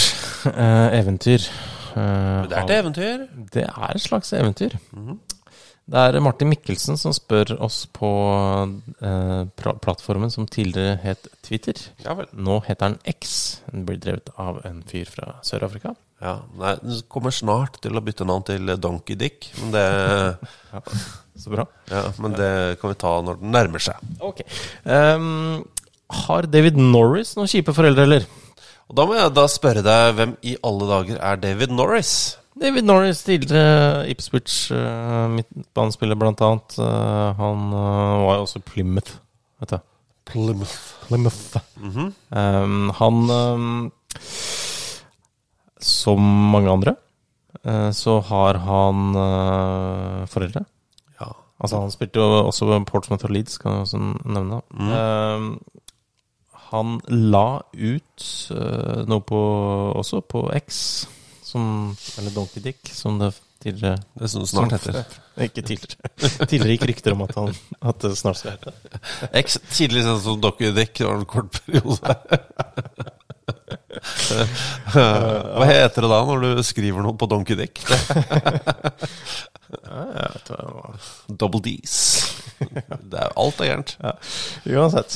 [0.49, 1.45] uh, eventyr.
[1.93, 3.27] Uh, det er et eventyr.
[3.53, 4.79] Det er et slags eventyr.
[5.91, 8.09] Det er Martin Mikkelsen som spør oss på
[9.03, 11.81] eh, plattformen som tidligere het Twitter.
[12.05, 12.29] Ja vel.
[12.31, 13.33] Nå heter den X.
[13.73, 15.97] Den blir drevet av en fyr fra Sør-Afrika.
[16.23, 19.51] Ja, nei, Den kommer snart til å bytte navn til Donkey Dick.
[19.59, 19.85] Men det,
[20.75, 20.83] Ja,
[21.41, 21.65] så bra.
[21.91, 23.99] ja, men det kan vi ta når den nærmer seg.
[24.23, 24.45] Ok.
[24.85, 25.65] Um,
[26.27, 28.29] har David Norris noen kjipe foreldre, eller?
[28.91, 32.13] Og Da må jeg da spørre deg hvem i alle dager er David Norris?
[32.61, 36.75] David Norris, tidligere Ipswich uh, midtbanespiller, blant annet.
[36.77, 39.15] Uh, han uh, var jo også Plymouth,
[39.63, 39.79] vet du.
[40.29, 40.75] Plymouth.
[41.07, 41.57] Plymouth.
[41.81, 43.93] Ehm, han um,
[45.81, 46.21] Som
[46.53, 46.95] mange andre,
[47.93, 49.17] så har han
[50.31, 50.63] foreldre.
[51.21, 51.33] Ja.
[51.59, 54.61] Altså, han spilte jo også Portsmouth og Leeds, kan jeg også nevne.
[54.79, 55.49] Ehm,
[56.71, 58.29] han la ut
[59.11, 59.41] noe på
[59.99, 61.09] Også på X,
[61.51, 61.63] som,
[62.21, 65.19] eller Donkey Dick, som det tidligere Det sånn det snart heter.
[65.45, 66.11] Ikke tidligere.
[66.47, 67.51] Tidligere gikk rykter om at, han,
[67.93, 68.73] at det snart skal hete.
[69.43, 72.17] X, tidlig sånn som Donkey Dick, det var en kort periode.
[74.95, 77.83] Hva heter det da når du skriver noe på Donkey Dick?
[81.29, 81.97] Double D's.
[82.61, 83.95] Det er, alt er gærent.
[84.03, 84.13] Ja.
[84.77, 85.15] Uansett.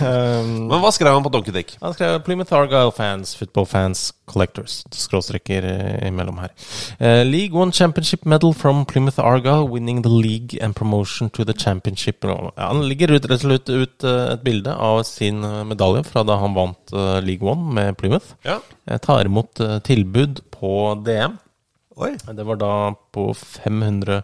[0.00, 1.74] Um, Men hva skrev han på Donkey Dick?
[1.82, 4.80] Han skrev Plymouth Argyle fans, football fans, collectors.
[4.96, 6.54] Skråstrekker eh, imellom her.
[6.96, 11.52] Uh, league One Championship medal from Plymouth Argyle, winning the league and promotion to the
[11.52, 12.24] championship.
[12.24, 16.24] Ja, han ligger ut, rett og slett ut eh, et bilde av sin medalje fra
[16.26, 18.34] da han vant uh, League One med Plymouth.
[18.46, 18.60] Ja.
[18.88, 21.36] Jeg tar imot uh, tilbud på DM.
[22.00, 22.12] Oi.
[22.16, 22.74] Det var da
[23.12, 24.22] på 500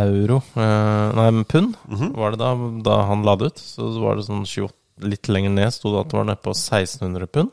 [0.00, 1.76] euro eh, Nei, pund
[2.16, 2.54] var det da,
[2.86, 3.60] da han la det ut.
[3.62, 6.52] Så var det sånn 28 Litt lenger ned sto det at det var nede på
[6.54, 7.48] 1600 pund.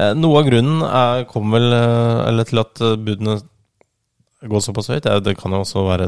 [0.00, 3.34] Eh, noe av grunnen er, kom vel eh, eller til at eh, budene
[4.48, 5.04] går såpass høyt.
[5.04, 6.06] Det, det kan jo også være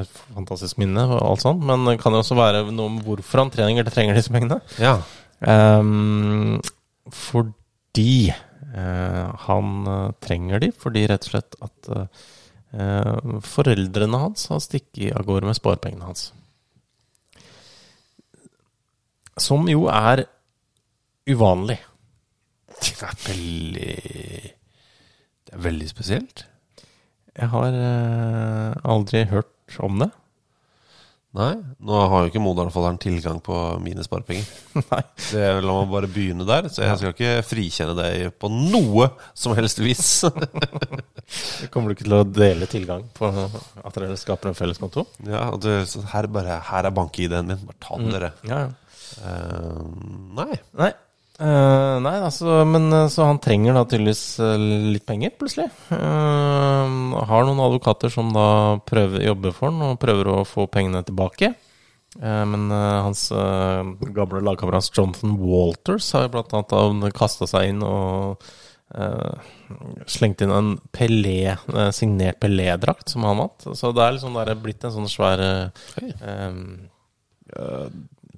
[0.00, 3.42] et fantastisk minne, og alt sånt, men det kan jo også være noe om hvorfor
[3.42, 4.62] han trenger, trenger disse pengene.
[4.80, 4.94] Ja.
[5.44, 5.92] Eh,
[7.12, 9.76] fordi eh, han
[10.24, 11.92] trenger de, fordi rett og slett at
[13.44, 16.32] foreldrene hans har stukket av gårde med sparepengene hans.
[19.40, 20.24] Som jo er
[21.30, 21.78] uvanlig.
[22.74, 23.94] Det er veldig
[25.44, 26.44] Det er veldig spesielt.
[27.34, 30.10] Jeg har eh, aldri hørt om det.
[31.34, 34.46] Nei, nå har jo ikke Modalen-folderen tilgang på mine sparepenger.
[34.92, 35.00] Nei.
[35.18, 39.56] Det, la meg bare begynne der, så jeg skal ikke frikjenne deg på noe som
[39.58, 40.12] helst vis.
[41.74, 45.08] Kommer du ikke til å dele tilgang på at dere skaper en felleskonto?
[45.26, 48.30] ja, og det, så her, bare, her er bank-ID-en min, bare ta den, dere.
[48.46, 48.72] Ja, ja.
[49.14, 49.82] Uh,
[50.38, 50.54] nei.
[50.78, 50.92] Nei.
[51.34, 55.66] Eh, nei, altså, men eh, så han trenger da tydeligvis eh, litt penger, plutselig.
[55.90, 61.02] Uh, har noen advokater som da prøver, jobber for han og prøver å få pengene
[61.06, 61.50] tilbake.
[62.20, 63.26] Uh, men hans
[64.14, 68.44] gamle lagkamerat Jonathan Walters har jo blant annet kasta seg inn og
[70.06, 71.56] slengt inn en Pelé,
[71.96, 73.64] signert Pelé-drakt som han vant.
[73.74, 75.66] Så det er liksom der blitt en sånn svær uh,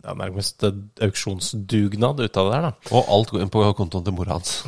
[0.07, 0.63] ja, nærmest
[1.03, 2.73] auksjonsdugnad ut av det her, da.
[2.95, 4.61] Og alt går inn på kontoen til mora hans.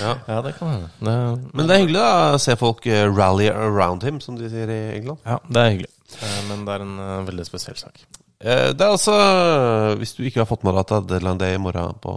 [0.00, 0.12] ja.
[0.28, 0.90] Ja, det kan hende.
[1.02, 1.14] Det,
[1.54, 4.70] Men det er hyggelig da, å se folk eh, rally around him, som de sier
[4.70, 5.18] i England.
[5.26, 5.92] ja, det er hyggelig.
[6.22, 8.04] Eh, Men det er en eh, veldig spesiell sak.
[8.42, 9.14] Eh, Det er altså
[10.00, 12.14] Hvis du ikke har fått med deg at det er deadline day i morgen på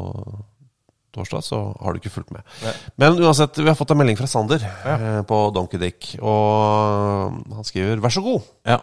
[1.16, 2.44] torsdag, så har du ikke fulgt med.
[2.60, 2.74] Nei.
[3.00, 7.64] Men uansett, vi har fått en melding fra Sander eh, på Donkey Dick, og han
[7.64, 8.44] skriver 'vær så god'.
[8.68, 8.82] Ja.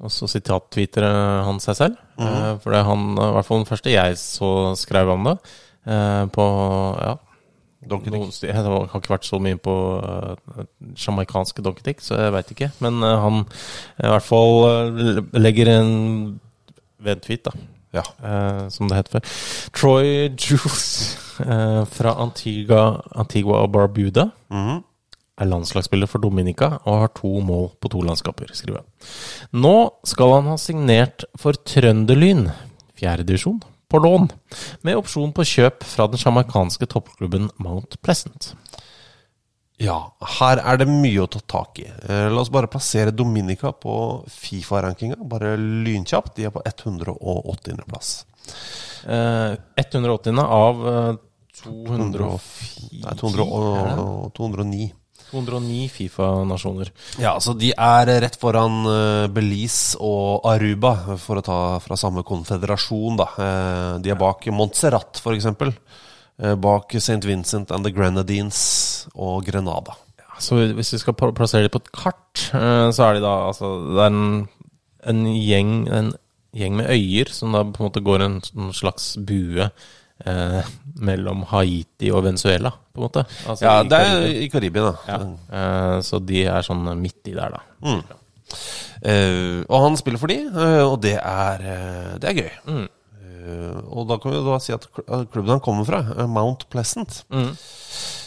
[0.00, 1.96] Og så sitattweeter eh, han seg selv.
[2.20, 5.26] Eh, For det er han, eh, i hvert fall den første jeg så skrev om
[5.28, 5.34] det,
[5.86, 6.46] eh, på
[7.00, 7.16] ja,
[7.90, 9.72] Donkey noen Jeg har ikke vært så mye på
[10.04, 10.64] uh,
[11.00, 12.68] sjamaikanske Donkey Dick, så jeg veit ikke.
[12.84, 13.38] Men uh, han
[14.04, 15.92] i hvert fall uh, legger en
[17.00, 17.54] ved tweet, da.
[17.96, 18.02] Ja.
[18.20, 19.24] Uh, som det het før.
[19.74, 24.84] Troy Juice eh, fra Antigua, Antigua og Barbuda Mhm.
[25.40, 29.10] Er landslagsspiller for Dominica og har to mål på to landskaper, skriver han.
[29.64, 29.74] Nå
[30.08, 32.48] skal han ha signert for Trønderlyn,
[33.00, 34.28] fjerdedivisjon, på lån,
[34.86, 38.52] med opsjon på kjøp fra den sjamarkanske toppklubben Mount Pleasant.
[39.80, 39.96] Ja,
[40.36, 41.86] her er det mye å ta tak i.
[41.88, 43.94] Eh, La oss bare plassere Dominica på
[44.28, 46.34] Fifa-rankinga, bare lynkjapt.
[46.36, 48.10] De er på 180.-plass.
[49.08, 50.42] Eh, 180.
[50.44, 51.14] av eh,
[51.62, 52.28] 204
[53.00, 54.90] Nei, 200 209.
[55.30, 56.90] 209 Fifa-nasjoner.
[57.22, 62.24] Ja, så de er rett foran eh, Belize og Aruba, for å ta fra samme
[62.26, 63.28] konfederasjon, da.
[63.38, 65.74] Eh, De er bak Montserrat, eksempel.
[66.40, 67.20] Eh, Bak St.
[67.26, 69.96] Vincent and the Grenadines og Grenada.
[70.40, 74.00] Så hvis vi skal plassere dem på et kart, så er de da altså Det
[74.00, 74.22] er en,
[75.12, 76.12] en, gjeng, en
[76.56, 79.68] gjeng med øyer som da på en måte går en, sånn slags bue
[80.26, 80.62] eh,
[81.00, 83.24] mellom Haiti og Venezuela, på en måte.
[83.46, 84.94] Altså, Ja, det er i Karibia, da.
[85.08, 85.20] ja.
[85.52, 87.60] eh, Så de er sånn midt i der, da.
[89.00, 92.50] Eh, og han spiller for de, eh, og det er, eh, det er gøy.
[92.66, 92.88] Mm.
[93.20, 94.84] Eh, og da kan vi da si at
[95.32, 97.56] klubben han kommer fra, Mount Pleasant, Mm.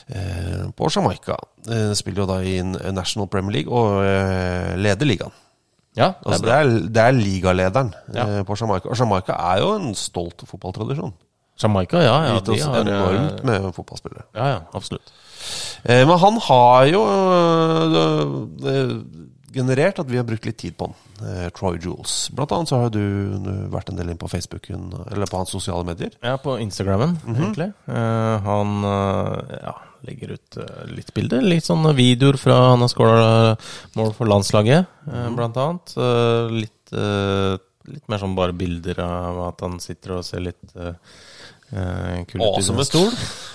[0.09, 1.37] eh, på Jamaica,
[1.69, 5.31] eh, spiller jo da i National Premier League og eh, leder ligaen.
[5.95, 8.23] Ja, det er Altså, det, er, det er ligalederen Ja.
[8.39, 8.89] eh, på Jamaica.
[8.89, 11.13] Og Jamaica er jo en stolt fotballtradisjon.
[11.59, 12.15] Jamaica, ja.
[12.27, 14.25] ja Gitt oss har, enormt med fotballspillere.
[14.33, 15.13] Ja, ja, absolutt.
[15.83, 17.03] Eh, men han har jo
[17.93, 18.97] øh,
[19.53, 20.99] generert at vi har brukt litt tid på han.
[21.23, 22.27] Eh, Troy Jules.
[22.35, 23.01] Blant annet så har du
[23.71, 26.15] vært en del inn på Facebooken, eller på hans sosiale medier.
[26.23, 27.69] Ja, på Instagrammen, egentlig.
[27.87, 29.75] Eh, han eh, ja,
[30.07, 31.45] legger ut eh, litt bilder.
[31.45, 33.27] Litt sånne videoer fra han har skåra
[33.99, 35.97] mål for landslaget, eh, blant annet.
[36.53, 40.61] Litt, litt mer sånn bare bilder av at han sitter og ser litt
[41.73, 43.11] Awesome en stol.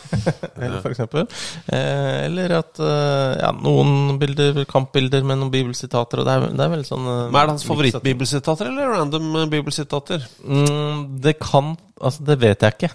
[0.62, 1.26] eller for eksempel.
[1.66, 6.22] Eh, eller at eh, ja, noen bilder, kampbilder med noen bibelsitater.
[6.22, 9.28] Og det er, det er veldig sånn eh, Men er det hans favorittbibelsitater, eller random
[9.52, 10.24] bibelsitater?
[10.44, 12.92] Mm, det kan Altså, det vet jeg ikke.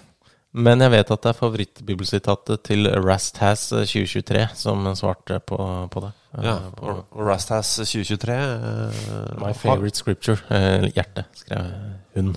[0.64, 5.58] Men jeg vet at det er favorittbibelsitatet til Rasthas 2023 som svarte på,
[5.90, 6.12] på det.
[6.38, 6.58] Eh, Ja,
[7.12, 10.38] Rastas 2023 uh, My favorite scripture.
[10.50, 11.70] Uh, hjerte, skrev
[12.14, 12.36] hun.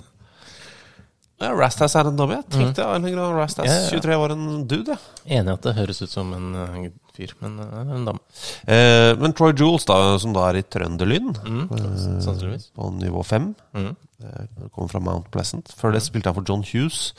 [1.38, 2.40] Ja, Rastas er en dame.
[2.40, 3.36] Jeg tenkte mm.
[3.36, 4.00] Rastas Ja, ja, ja.
[4.00, 5.36] 23 var en dude, jeg.
[5.38, 8.22] Enig at det høres ut som en eh, fyr, men eh, en dame.
[8.66, 13.52] Eh, men Troy Jules, da, som da er i Trønderlyn, Mm, eh, på nivå 5
[13.78, 13.92] Mm.
[14.18, 15.70] Eh, Kommer fra Mount Pleasant.
[15.78, 17.12] Før det spilte han for John Hughes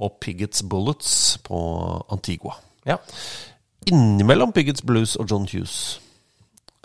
[0.00, 1.58] og Piggotts Bullets på
[2.12, 2.56] Antigua.
[2.88, 2.96] Ja.
[3.86, 6.00] Innimellom Piggotts Blues og John Hughes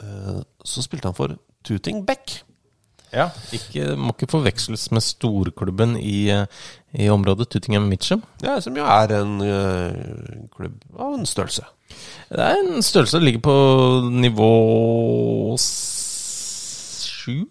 [0.04, 2.42] eh, så spilte han for Tooting Beck.
[3.14, 3.30] ja.
[3.56, 6.30] Ikke, må ikke forveksles med storklubben i,
[6.94, 8.22] i området, Tuttingham Mitcham.
[8.44, 11.64] Ja, som jo er en uh, klubb av en størrelse.
[12.32, 13.56] Det er en størrelse som ligger på
[14.12, 14.52] nivå
[15.60, 17.46] sju.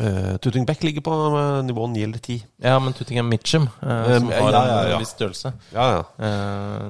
[0.00, 2.40] Uh, Tooting Beck ligger på eh, nivå 9 eller 10.
[2.64, 5.52] Ja, men Tuttingham Mitcham, uh, Eh, som ja, har ja, en viss størrelse.
[5.74, 6.26] Ja, ja.
[6.26, 6.88] Eh,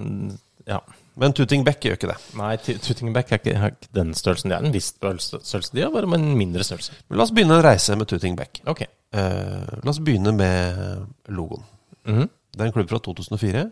[0.72, 0.80] ja.
[1.20, 2.16] Men Tooting Beck gjør ikke det.
[2.40, 4.50] Nei, T- Tuttingham Back er ikke, har den størrelsen.
[4.50, 5.70] Det er en viss størrelse.
[5.76, 6.96] De har bare en mindre størrelse.
[7.08, 8.62] Men la oss begynne en reise med Tooting Beck.
[9.14, 11.62] Eh, la oss begynne med logoen.
[12.06, 12.28] Mhm.
[12.54, 13.64] Det er en klubb fra 2004.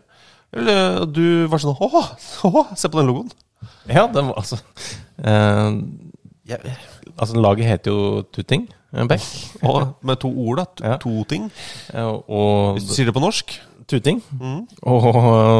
[0.53, 2.09] Eller du var sånn Åh,
[2.45, 3.29] åh, se på den logoen!
[3.87, 4.57] Ja, den var altså
[5.23, 5.77] eh,
[6.51, 6.57] ja,
[7.17, 9.23] Altså, laget heter jo Tutting eh, Beck.
[9.63, 10.65] Og med to ord, da.
[10.75, 10.97] To, Ja.
[11.01, 11.47] to ting.
[11.93, 13.55] Eh, og Hvis du sier det på norsk.
[13.89, 14.21] Tuting.
[14.39, 14.61] Mm.
[14.87, 15.05] Og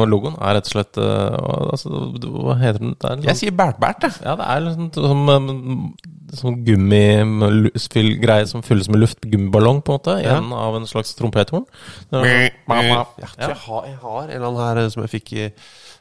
[0.08, 1.36] logoen er rett og slett eh,
[1.74, 1.90] altså,
[2.24, 2.94] Hva heter den?
[2.96, 4.16] Det er Jeg sier bært-bært, jeg.
[4.24, 5.94] Ja, det er liksom som, um,
[6.34, 9.20] som gummigreie som fylles med luft.
[9.28, 10.16] Gummiballong, på en måte.
[10.24, 10.38] Ja.
[10.40, 11.66] En av en slags trompethorn.
[12.12, 15.32] Er Ja, sånn- jeg, har, jeg har en eller annen her eh, som jeg fikk
[15.36, 15.44] i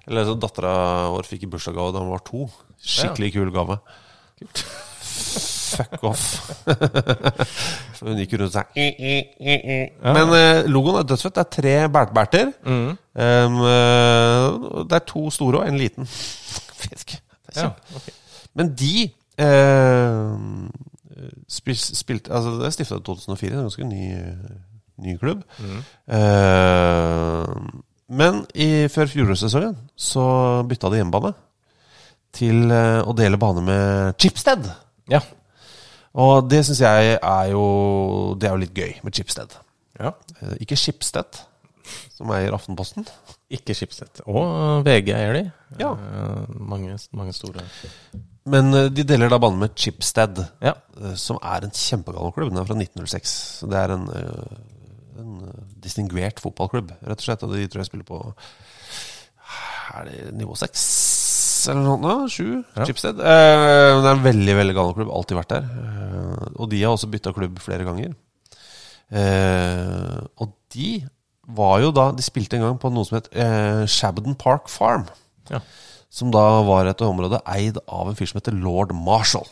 [0.08, 0.74] Eller dattera
[1.14, 2.48] vår fikk i bursdagsgave da hun var to.
[2.84, 3.80] Skikkelig kul gave.
[5.14, 6.26] Fuck off.
[8.04, 9.78] Hun gikk rundt og sa «I, i, i, i».
[10.04, 11.38] Men eh, logoen er dødsfett.
[11.38, 12.52] Det er tre bært-bærter.
[12.68, 12.90] Mm.
[12.94, 16.10] Um, eh, det er to store og en liten.
[16.84, 17.16] fisk.
[17.48, 18.14] Det er Ja, okay.
[18.54, 19.08] Men de
[19.42, 20.34] eh,
[21.50, 23.50] spil, spilte Altså, det er stifta i 2004.
[23.50, 24.04] Det er en ganske ny,
[25.08, 25.42] ny klubb.
[25.60, 25.82] Mm.
[26.20, 27.56] Eh,
[28.14, 30.26] men i, før fjorårssesongen så
[30.70, 31.34] bytta de hjemmebane
[32.34, 34.68] til eh, å dele bane med Chipstead.
[35.12, 35.20] Ja.
[36.14, 37.64] Og det syns jeg er jo
[38.40, 39.56] Det er jo litt gøy med Chipstead.
[40.00, 40.12] ja.
[40.42, 41.40] Eh, ikke Schibsted,
[42.16, 43.06] som eier Aftenposten.
[43.50, 44.22] Ikke Schibsted.
[44.28, 45.44] Og VG eier de.
[45.80, 45.92] Ja.
[45.94, 47.64] Eh, mange, mange store
[48.46, 50.74] Men eh, de deler da bane med Chipstead, Ja.
[51.02, 52.50] eh, som er en kjempegammel klubb.
[52.50, 53.34] Den er fra 1906.
[53.60, 54.58] Så det er en, eh,
[55.20, 55.34] en
[55.84, 57.44] distingvert fotballklubb, rett og slett.
[57.44, 58.34] Og de tror jeg spiller på
[59.94, 60.80] Er det nivå seks
[61.72, 62.34] eller noe sånt?
[62.34, 62.48] Sju?
[62.76, 62.86] Ja.
[62.90, 63.20] Chipsted.
[63.20, 63.64] Eh,
[64.02, 65.12] det er en veldig veldig gal klubb.
[65.14, 65.68] Alltid vært der.
[65.84, 68.14] Eh, og de har også bytta klubb flere ganger.
[69.14, 70.92] Eh, og de
[71.54, 75.06] var jo da De spilte en gang på noe som het eh, Shabden Park Farm.
[75.52, 75.60] Ja.
[76.14, 79.48] Som da var et område eid av en fyr som heter lord Marshall.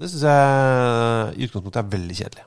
[0.00, 2.46] Det syns jeg i utgangspunktet er veldig kjedelig.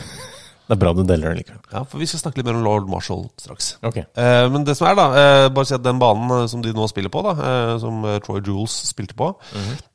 [0.70, 1.62] Det er bra du deler det likevel.
[1.72, 3.72] Ja, For vi skal snakke litt mer om lord Marshall straks.
[3.82, 3.96] Ok.
[3.98, 6.70] Eh, men det som er, da eh, Bare si at den banen eh, som de
[6.76, 9.32] nå spiller på, da eh, som eh, Troy Jules spilte på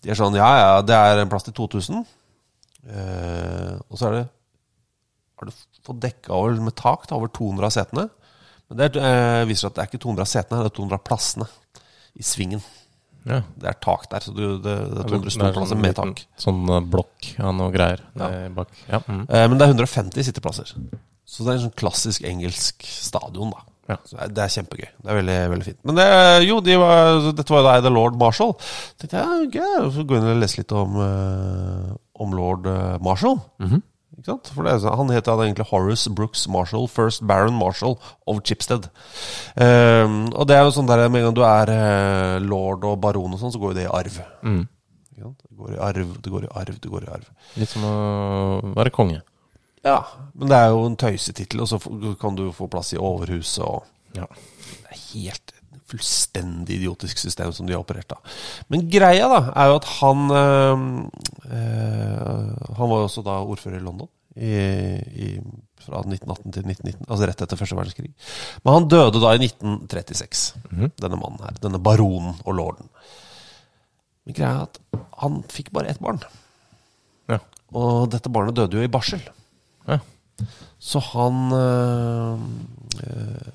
[0.04, 2.04] De er sånn Ja, ja, det er en plass til 2000.
[2.92, 4.26] Eh, og så er det
[5.40, 5.56] Har du
[5.88, 8.08] fått dekka over med tak da, over 200 av setene.
[8.68, 8.92] Men det
[9.48, 11.48] viser at det er ikke 200 av setene, det er 200 av plassene
[12.20, 12.64] i svingen.
[13.26, 13.42] Ja.
[13.58, 16.24] Det er tak der, så du, det, det er 200 Det er ståplasser med tak.
[16.42, 18.30] Sånn eh, blokk av noe greier ja.
[18.54, 18.74] bak.
[18.90, 19.00] Ja.
[19.08, 19.24] Mm.
[19.26, 20.76] Eh, men det er 150 sitteplasser.
[21.26, 23.66] Så det er en sånn klassisk engelsk stadion, da.
[23.90, 23.98] Ja.
[24.06, 24.88] Så det er- kjempegøy.
[25.02, 25.80] Det er veldig, veldig fint.
[25.86, 26.06] Men det,
[26.48, 28.56] jo, de var, dette var jo da The Lord Marshall.
[29.02, 33.42] Tenkte jeg, ja, så gå inn og lese litt om, eh, om lord eh, Marshall.
[33.62, 33.92] Mm sant?
[34.26, 38.90] For det han het egentlig Horace Brooks Marshall, First Baron Marshall of Chipstead.
[39.56, 42.98] Um, og det er jo sånn der med en gang du er eh, lord og
[43.04, 44.18] baron og sånn, så går jo det i arv.
[44.42, 44.64] Mm.
[45.16, 47.28] Det går i arv, det går i arv, det går i arv.
[47.62, 47.96] Litt som å
[48.76, 49.22] være konge.
[49.86, 50.00] Ja,
[50.34, 51.78] men det er jo en tøysetittel, og så
[52.20, 53.84] kan du få plass i overhuset og
[54.16, 54.26] Ja.
[54.66, 55.52] Det er helt
[55.92, 58.22] fullstendig idiotisk system som de har operert av.
[58.72, 60.78] Men greia da, er jo at han øh,
[62.80, 64.56] Han var jo også da ordfører i London i,
[65.26, 65.28] i,
[65.80, 68.12] fra 1918 til 1919, altså rett etter første verdenskrig.
[68.64, 71.60] Men han døde da i 1936, denne mannen her.
[71.64, 72.92] Denne baronen og lorden.
[74.26, 74.80] Men greia er at
[75.22, 76.20] han fikk bare ett barn.
[77.32, 77.40] Ja.
[77.78, 79.24] Og dette barnet døde jo i barsel.
[79.88, 80.00] Ja.
[80.82, 82.42] Så han øh,
[83.06, 83.54] øh,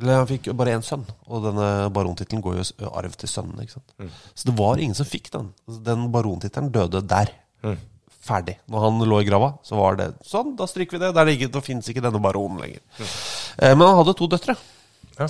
[0.00, 3.62] Eller han fikk bare én sønn, og denne barontittelen går jo i arv til sønnene.
[3.62, 3.94] ikke sant?
[3.96, 4.10] Mm.
[4.34, 5.52] Så det var ingen som fikk den.
[5.68, 7.30] Altså, Den barontittelen døde der.
[7.62, 7.78] Mm.
[8.26, 8.56] Ferdig.
[8.72, 10.56] Når han lå i grava, så var det sånn.
[10.58, 11.12] Da stryker vi det.
[11.14, 12.82] Der ligger, da fins ikke denne baronen lenger.
[12.98, 14.56] Eh, men han hadde to døtre.
[14.58, 15.20] Mm.
[15.20, 15.28] Ja.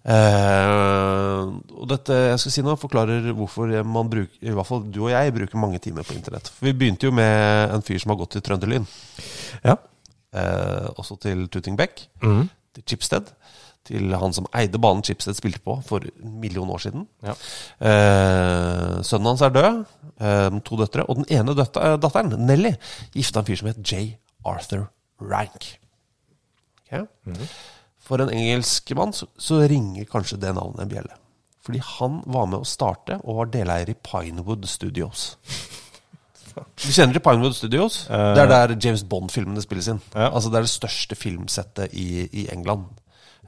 [0.00, 1.40] Eh,
[1.76, 5.10] og dette jeg skal si nå forklarer hvorfor man bruker I hvert fall du og
[5.12, 6.48] jeg bruker mange timer på internett.
[6.54, 8.86] For vi begynte jo med en fyr som har gått til Trønderlyn.
[9.66, 9.76] Ja.
[10.32, 12.06] Eh, også til Tuting Beck.
[12.24, 12.48] Mhm.
[12.78, 13.32] Til Chipsted.
[13.88, 17.06] Til han som eide banen Chipset spilte på for en million år siden.
[17.24, 17.32] Ja.
[17.80, 19.80] Eh, sønnen hans er død.
[20.20, 21.06] Eh, to døtre.
[21.08, 22.74] Og den ene døtta, eh, datteren, Nelly,
[23.16, 24.18] gifta en fyr som het J.
[24.44, 25.78] Arthur Rank.
[26.84, 27.06] Ok?
[28.10, 31.16] For en engelsk mann så, så ringer kanskje det navnet en bjelle.
[31.64, 35.34] Fordi han var med å starte og var deleier i Pinewood Studios.
[36.50, 38.02] Du kjenner til Pinewood Studios?
[38.10, 40.00] Uh, det er der James Bond-filmene spilles inn.
[40.12, 40.32] Ja.
[40.34, 42.88] Altså Det er det største filmsettet i, i England.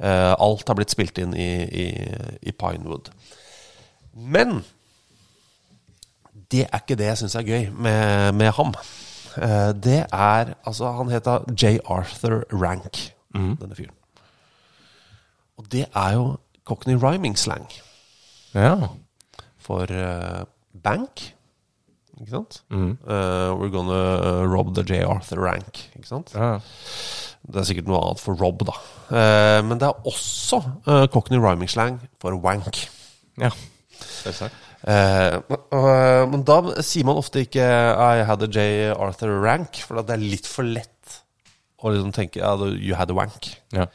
[0.00, 1.86] Eh, alt har blitt spilt inn i, i,
[2.42, 3.10] i Pinewood.
[4.12, 4.62] Men
[6.52, 8.74] det er ikke det jeg syns er gøy med, med ham.
[9.36, 11.78] Eh, det er Altså, han heter J.
[11.84, 13.96] Arthur Rank, denne fyren.
[15.60, 17.68] Og det er jo Cockney rhyming slang
[18.54, 18.88] ja.
[19.58, 20.44] for uh,
[20.82, 21.34] bank.
[22.20, 22.62] Ikke sant?
[22.70, 25.04] Eh, we're gonna rob the J.
[25.04, 25.90] Arthur Rank.
[25.96, 26.34] Ikke sant?
[26.34, 26.58] ja.
[27.48, 28.74] Det er sikkert noe annet for rob, da.
[29.10, 32.84] Eh, men det er også eh, Cockney rhyming slang for wank.
[33.40, 33.50] ja.
[34.22, 34.54] Selvsagt.
[34.82, 38.90] Eh, og- men da sier man ofte ikke I had a J.
[38.94, 40.88] Arthur Rank, for det er litt for lett
[41.82, 43.56] å liksom tenke ja, you had a wank.
[43.74, 43.86] Ja.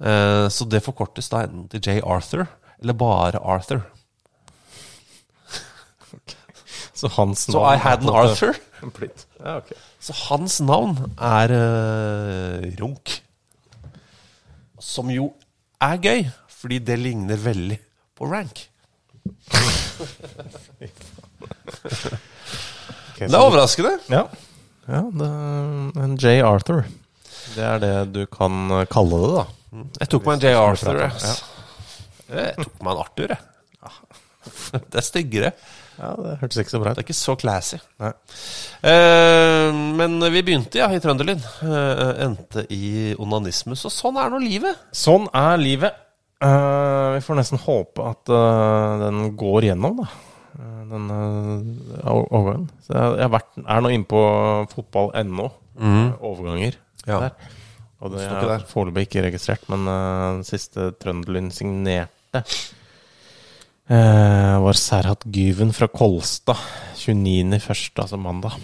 [0.00, 2.00] Eh, så det forkortes da enten til J.
[2.02, 2.46] Arthur
[2.82, 3.82] eller bare Arthur.
[6.96, 8.54] Så hans Så I had an Arthur.
[8.96, 9.25] Blitt.
[9.36, 9.76] Ja, okay.
[10.00, 13.18] Så hans navn er uh, Runk.
[14.80, 15.30] Som jo
[15.82, 17.78] er gøy, fordi det ligner veldig
[18.16, 18.62] på Rank.
[23.16, 23.96] okay, Det er overraskende.
[24.12, 24.24] Ja.
[24.88, 25.30] ja det,
[26.04, 26.38] en J.
[26.46, 26.86] Arthur.
[27.56, 29.44] Det er det du kan eh, kalle det, da.
[30.00, 30.54] Jeg tok meg en J.
[30.60, 31.02] Arthur.
[31.02, 31.36] Jeg.
[32.32, 33.42] Jeg tok meg en Arthur, jeg.
[34.90, 35.50] Det er styggere.
[35.96, 37.78] Ja, Det hørtes ikke så bra Det er ikke så classy.
[38.02, 38.10] Nei.
[38.90, 41.40] Eh, men vi begynte ja, i Trønderlyn.
[41.64, 43.86] Eh, endte i onanismus.
[43.88, 44.82] Og sånn er nå livet.
[44.96, 46.02] Sånn er livet.
[46.44, 50.08] Eh, vi får nesten håpe at uh, den går gjennom, da.
[50.58, 52.66] Eh, den uh, overgangen.
[52.84, 54.24] Så jeg, jeg har vært, er nå inne på
[54.74, 55.48] fotball.no.
[55.80, 56.10] Mm.
[56.20, 56.76] Overganger
[57.06, 57.20] Ja.
[57.28, 57.54] der.
[58.04, 62.42] Og det er foreløpig ikke registrert, men uh, den siste Trønderlyn signerte
[63.88, 66.58] eh, var Serhat Gyven fra Kolstad.
[66.96, 68.58] 29.1., altså mandag.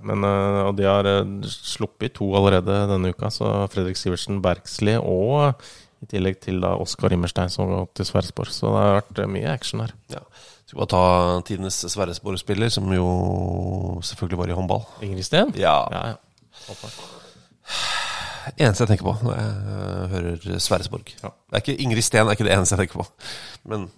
[0.00, 4.96] Men, eh, og de har eh, sluppet to allerede denne uka, så Fredrik Sivertsen Bergsli
[5.00, 5.58] og
[5.98, 8.52] i tillegg til da Oskar Immerstein som gått til Sverresborg.
[8.54, 9.94] Så det har vært eh, mye action her.
[10.14, 10.22] Ja.
[10.68, 11.02] Skal bare ta
[11.48, 13.08] tidenes Sverresborg-spiller, som jo
[14.04, 14.84] selvfølgelig var i håndball.
[15.04, 15.54] Ingrid Steen?
[15.58, 15.78] Ja.
[15.92, 16.16] Ja, ja.
[18.56, 21.10] Eneste jeg tenker på når jeg hører Sverresborg.
[21.22, 21.32] Ja.
[21.32, 23.08] Det er ikke Ingrid Steen er ikke det eneste jeg tenker på.
[23.68, 23.88] Men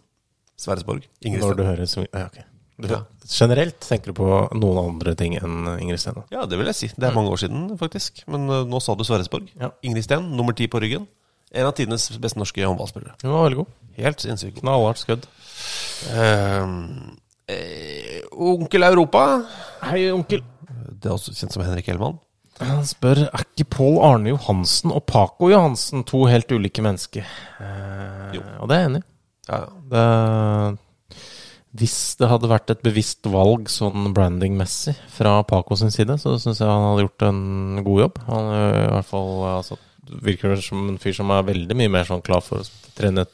[0.60, 1.06] Sverresborg.
[1.24, 2.46] Ingrid Når du hører så, ja, okay.
[2.80, 3.02] Du, Ja.
[3.30, 6.22] Generelt tenker du på noen andre ting enn Ingrid Steen?
[6.32, 6.88] Ja, det vil jeg si.
[6.96, 8.22] Det er mange år siden, faktisk.
[8.30, 9.50] Men uh, nå sa du Sverresborg.
[9.60, 9.70] Ja.
[9.86, 11.06] Ingrid Steen, nummer ti på ryggen.
[11.52, 13.16] En av tidenes beste norske håndballspillere.
[13.22, 13.76] Hun var veldig god.
[14.00, 14.64] Helt sinnssykt god.
[14.64, 15.28] Knallhardt skudd.
[16.14, 17.12] Uh,
[17.50, 19.24] eh, onkel Europa.
[19.90, 20.42] Hei, onkel.
[20.70, 22.18] Det er også kjent som Henrik Hellmann.
[22.60, 27.24] Han spør er ikke Pål Arne Johansen og Paco Johansen to helt ulike mennesker.
[27.60, 28.42] Eh, Jo.
[28.60, 29.06] Og det er jeg enig i.
[29.48, 29.64] Ja.
[29.92, 30.04] Det,
[31.80, 36.60] Hvis det hadde vært et bevisst valg sånn brandingmessig fra Paco sin side, så syns
[36.60, 38.20] jeg han hadde gjort en god jobb.
[38.28, 39.78] Han er i hvert fall altså,
[40.26, 43.26] virker som en fyr som er veldig mye mer sånn klar for å trene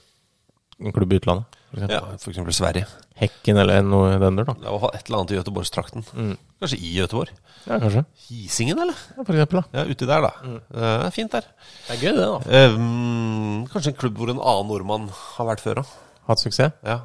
[0.76, 1.56] en klubb i utlandet.
[1.76, 2.86] Ja, eksempel Sverige.
[3.20, 4.54] Hekken eller noe i den der, da.
[4.62, 6.04] Det var et eller annet i Göteborgstrakten.
[6.16, 6.32] Mm.
[6.60, 7.32] Kanskje i Göteborg.
[7.66, 8.04] Ja, kanskje.
[8.28, 8.96] Hisingen, eller?
[9.16, 9.80] Ja, for eksempel, da.
[9.80, 10.30] Ja, uti der, da.
[10.72, 11.48] Det er fint der.
[11.88, 12.64] Det er gøy, det, da.
[12.78, 15.86] Mm, kanskje en klubb hvor en annen nordmann har vært før da.
[16.26, 16.72] Hatt suksess.
[16.82, 17.00] Ja.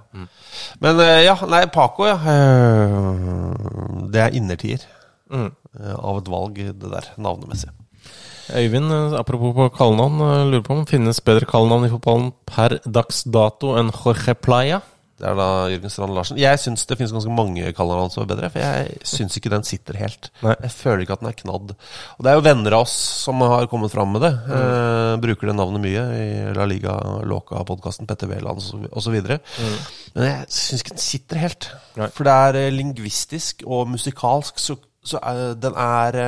[0.82, 2.15] Men eh, ja, nei, Paco, ja.
[2.17, 4.88] eh, Det er innertier
[5.32, 5.51] Mm.
[5.80, 7.69] eh, av et valg, det der, navnemessig.
[8.56, 12.34] Øyvind, eh, apropos på kallenavn, eh, lurer på om det finnes bedre kallenavn i fotballen
[12.45, 14.82] per dags dato enn Jorge Playa?
[15.22, 16.38] Det er da Jørgen Strand Larsen.
[16.41, 19.66] Jeg syns det finnes ganske mange kallenavn som er bedre, for jeg syns ikke den
[19.68, 20.32] sitter helt.
[20.41, 20.56] Nei.
[20.66, 21.74] Jeg føler ikke at den er knadd.
[22.18, 22.95] Og det er jo venner av oss
[23.28, 24.32] som har kommet fram med det.
[24.49, 26.95] Eh, bruker det navnet mye i La Liga
[27.30, 29.20] Låka-podkasten, Petter Wæland osv.
[29.22, 31.70] Men jeg syns ikke den sitter helt.
[32.02, 32.10] Nei.
[32.18, 36.22] For det er eh, lingvistisk og musikalsk, så, så er, den er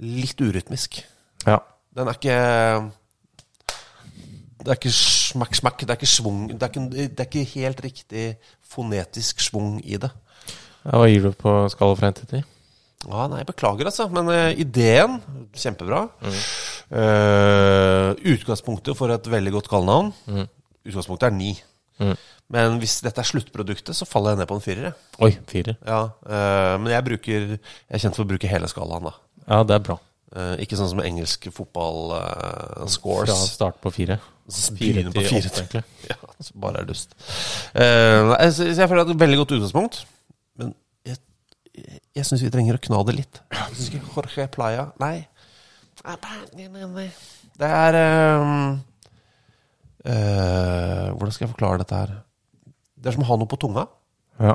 [0.00, 1.02] litt urytmisk.
[1.46, 1.60] Ja.
[1.96, 2.38] Den er ikke
[4.60, 5.84] Det er ikke smakk, smakk.
[5.84, 6.46] Det er ikke svung.
[6.52, 8.24] Det er ikke, det er ikke helt riktig
[8.70, 10.10] fonetisk svung i det.
[10.84, 12.48] Ja, Hva gir du på skala fra 1 til 10?
[13.08, 14.06] Ja, nei, beklager, altså.
[14.12, 15.20] Men uh, ideen,
[15.56, 16.04] kjempebra.
[16.90, 21.52] Eh, utgangspunktet for et veldig godt kallenavn Utgangspunktet er ni.
[22.02, 22.16] Mm.
[22.50, 24.96] Men hvis dette er sluttproduktet, så faller jeg ned på en firer.
[25.22, 25.78] Oi, firer.
[25.86, 27.60] Ja, uh, men jeg bruker Jeg
[27.94, 29.14] er kjent for å bruke hele skalaen, da.
[29.50, 29.96] Ja, det er bra.
[30.30, 33.32] Eh, ikke sånn som engelsk fotball eh, scores.
[33.32, 34.20] Fra start på fire.
[34.50, 35.82] Så Fire på til fire egentlig.
[36.10, 37.16] Ja, så bare er dust.
[37.74, 40.00] Eh, nei, så, så jeg føler at det er et veldig godt utgangspunkt.
[40.58, 40.72] Men
[41.06, 41.18] jeg,
[41.74, 43.42] jeg, jeg syns vi trenger å kna det litt.
[43.54, 45.16] Jeg syns ikke Jorge Playa Nei.
[46.06, 47.08] Nei.
[47.60, 48.46] Det er eh,
[50.08, 52.14] eh, Hvordan skal jeg forklare dette her?
[53.00, 53.86] Det er som å ha noe på tunga.
[54.40, 54.54] Ja.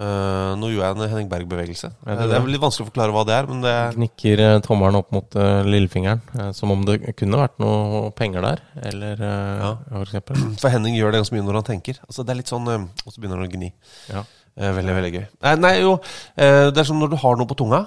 [0.00, 1.90] Eh, nå gjorde jeg en Henning Berg-bevegelse.
[2.06, 4.56] Ja, det det, er litt vanskelig å forklare hva det er, men det Gnikker eh,
[4.64, 8.62] tommelen opp mot uh, lillefingeren, uh, som om det kunne vært noe penger der.
[8.88, 9.72] Eller uh, Ja.
[9.90, 10.40] for eksempel.
[10.62, 12.00] For Henning gjør det ganske mye når han tenker.
[12.06, 13.68] Altså Det er litt sånn eh, Og så begynner han å gni.
[14.08, 14.24] Ja.
[14.56, 15.26] Eh, veldig, veldig gøy.
[15.46, 15.92] Nei, nei jo,
[16.36, 17.82] eh, det er som når du har noe på tunga.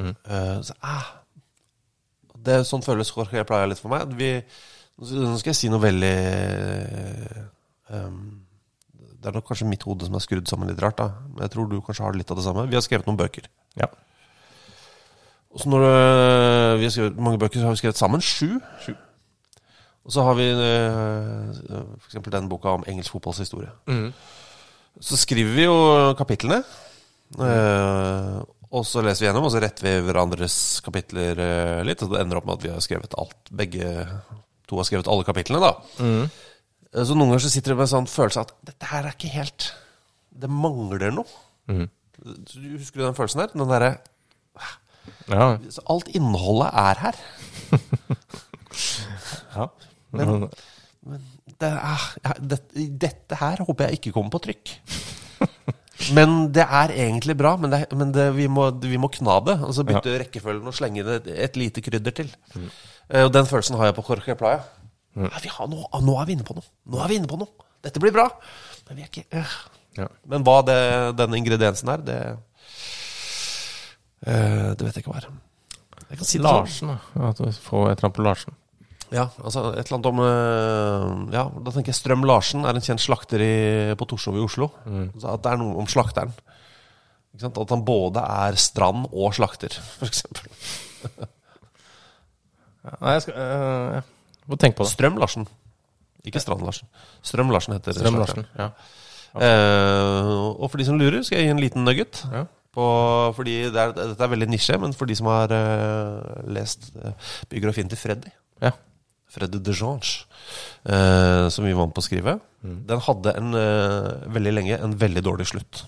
[0.00, 0.14] Mm.
[0.14, 1.10] Eh, så, ah,
[2.44, 4.08] det er Sånn føles Jorge Playa litt for meg.
[4.18, 4.32] Vi,
[5.00, 7.44] nå skal jeg si noe veldig eh,
[7.92, 8.43] um,
[9.24, 11.06] Det er nok kanskje mitt hode som er skrudd sammen litt rart, da.
[11.32, 12.66] Men jeg tror du kanskje har litt av det samme.
[12.68, 13.46] Vi har skrevet noen bøker.
[13.80, 13.88] Ja.
[15.54, 18.58] Og så når øh, vi har skrevet mange bøker, så har vi skrevet sammen sju.
[20.04, 23.72] Og så har vi for eksempel den boka om engelsk fotballs historie.
[23.88, 24.10] Mm.
[25.00, 25.78] Så skriver vi jo
[26.20, 26.60] kapitlene.
[27.40, 28.42] øh,
[28.74, 31.40] og så leser vi gjennom, og så retter vi hverandres kapitler
[31.88, 32.04] litt.
[32.04, 33.40] Og det ender opp med at vi har skrevet alt.
[33.48, 33.94] Begge
[34.68, 36.04] to har skrevet alle kapitlene, da.
[36.04, 36.28] Mm.
[36.94, 39.16] Eh, Så noen ganger så sitter du med en sånn følelse at dette her er
[39.16, 39.72] ikke helt
[40.34, 41.26] Det mangler noe.
[41.70, 41.88] Mm.
[42.24, 43.52] Du Husker du den følelsen her?
[43.54, 43.92] Den derre
[45.28, 45.58] Ja.
[45.70, 47.16] så Alt innholdet er her.
[49.56, 49.68] ja.
[50.12, 50.50] Men-
[51.60, 52.58] Det er, det,
[52.98, 54.72] dette, her håper jeg ikke kommer på trykk.
[56.16, 59.54] Men det er egentlig bra, men, det, men det, vi, må, vi må kna det.
[59.62, 62.32] Altså bytte rekkefølgen og slenge det et lite krydder til.
[63.08, 64.64] Eh, Og den følelsen har jeg på Jorge Playa.
[65.14, 66.66] Ja, vi har, nå, nå er vi inne på noe!
[66.90, 67.70] Nå er vi inne på noe!
[67.84, 68.26] Dette blir bra!
[68.88, 69.54] Men vi er ikke øh.
[69.94, 70.08] Ja.
[70.26, 70.78] Men hva det,
[71.20, 72.18] denne ingrediensen er, det
[74.26, 75.28] øh, Det vet jeg ikke hva er.
[76.08, 76.48] Jeg kan si sånn.
[76.48, 77.28] Larsen, da.
[77.30, 78.56] At du får et eller annet på Larsen.
[79.14, 82.82] Ja, altså et eller annet om øh, Ja, da tenker jeg Strøm Larsen er en
[82.84, 83.54] kjent slakter i,
[84.00, 84.72] på Torshov i Oslo.
[85.20, 86.34] Så at det er noe om slakteren.
[87.34, 87.60] Ikke sant?
[87.62, 90.50] At han både er strand og slakter, for eksempel.
[92.84, 94.02] Ja, Nei, jeg skal øh, ja.
[94.48, 94.92] Må tenke på det.
[94.92, 95.46] Strøm Larsen.
[96.24, 96.88] Ikke Strand Larsen.
[97.22, 98.70] Strøm Larsen heter Strøm-Larsen, Ja.
[99.34, 102.22] Eh, og for de som lurer, skal jeg gi en liten nugget.
[102.32, 102.44] Ja.
[102.74, 102.84] På,
[103.36, 107.12] fordi det er, dette er veldig nisje, men for de som har eh, lest eh,
[107.50, 108.32] biografien til Freddy
[108.62, 108.72] Ja.
[109.34, 110.24] Freddy de Jange,
[110.86, 112.86] eh, som vi vant på å skrive, Mm.
[112.88, 115.82] den hadde en, eh, veldig lenge en veldig dårlig slutt.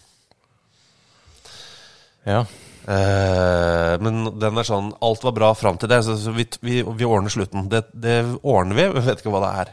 [2.26, 2.44] ja.
[2.86, 6.82] Eh, men den er sånn Alt var bra fram til det, så, så vi, vi,
[6.86, 7.66] vi ordner slutten.
[7.72, 9.72] Det, det ordner vi, vi vet ikke hva det er.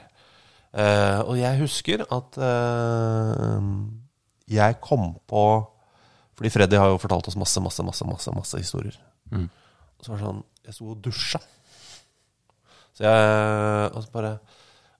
[0.73, 3.59] Uh, og jeg husker at uh,
[4.49, 5.43] jeg kom på
[6.33, 8.95] Fordi Freddy har jo fortalt oss masse, masse, masse, masse, masse historier.
[9.29, 9.45] Mm.
[9.45, 11.41] Og så var det sånn Jeg sto og dusja.
[12.97, 14.33] Så jeg og så bare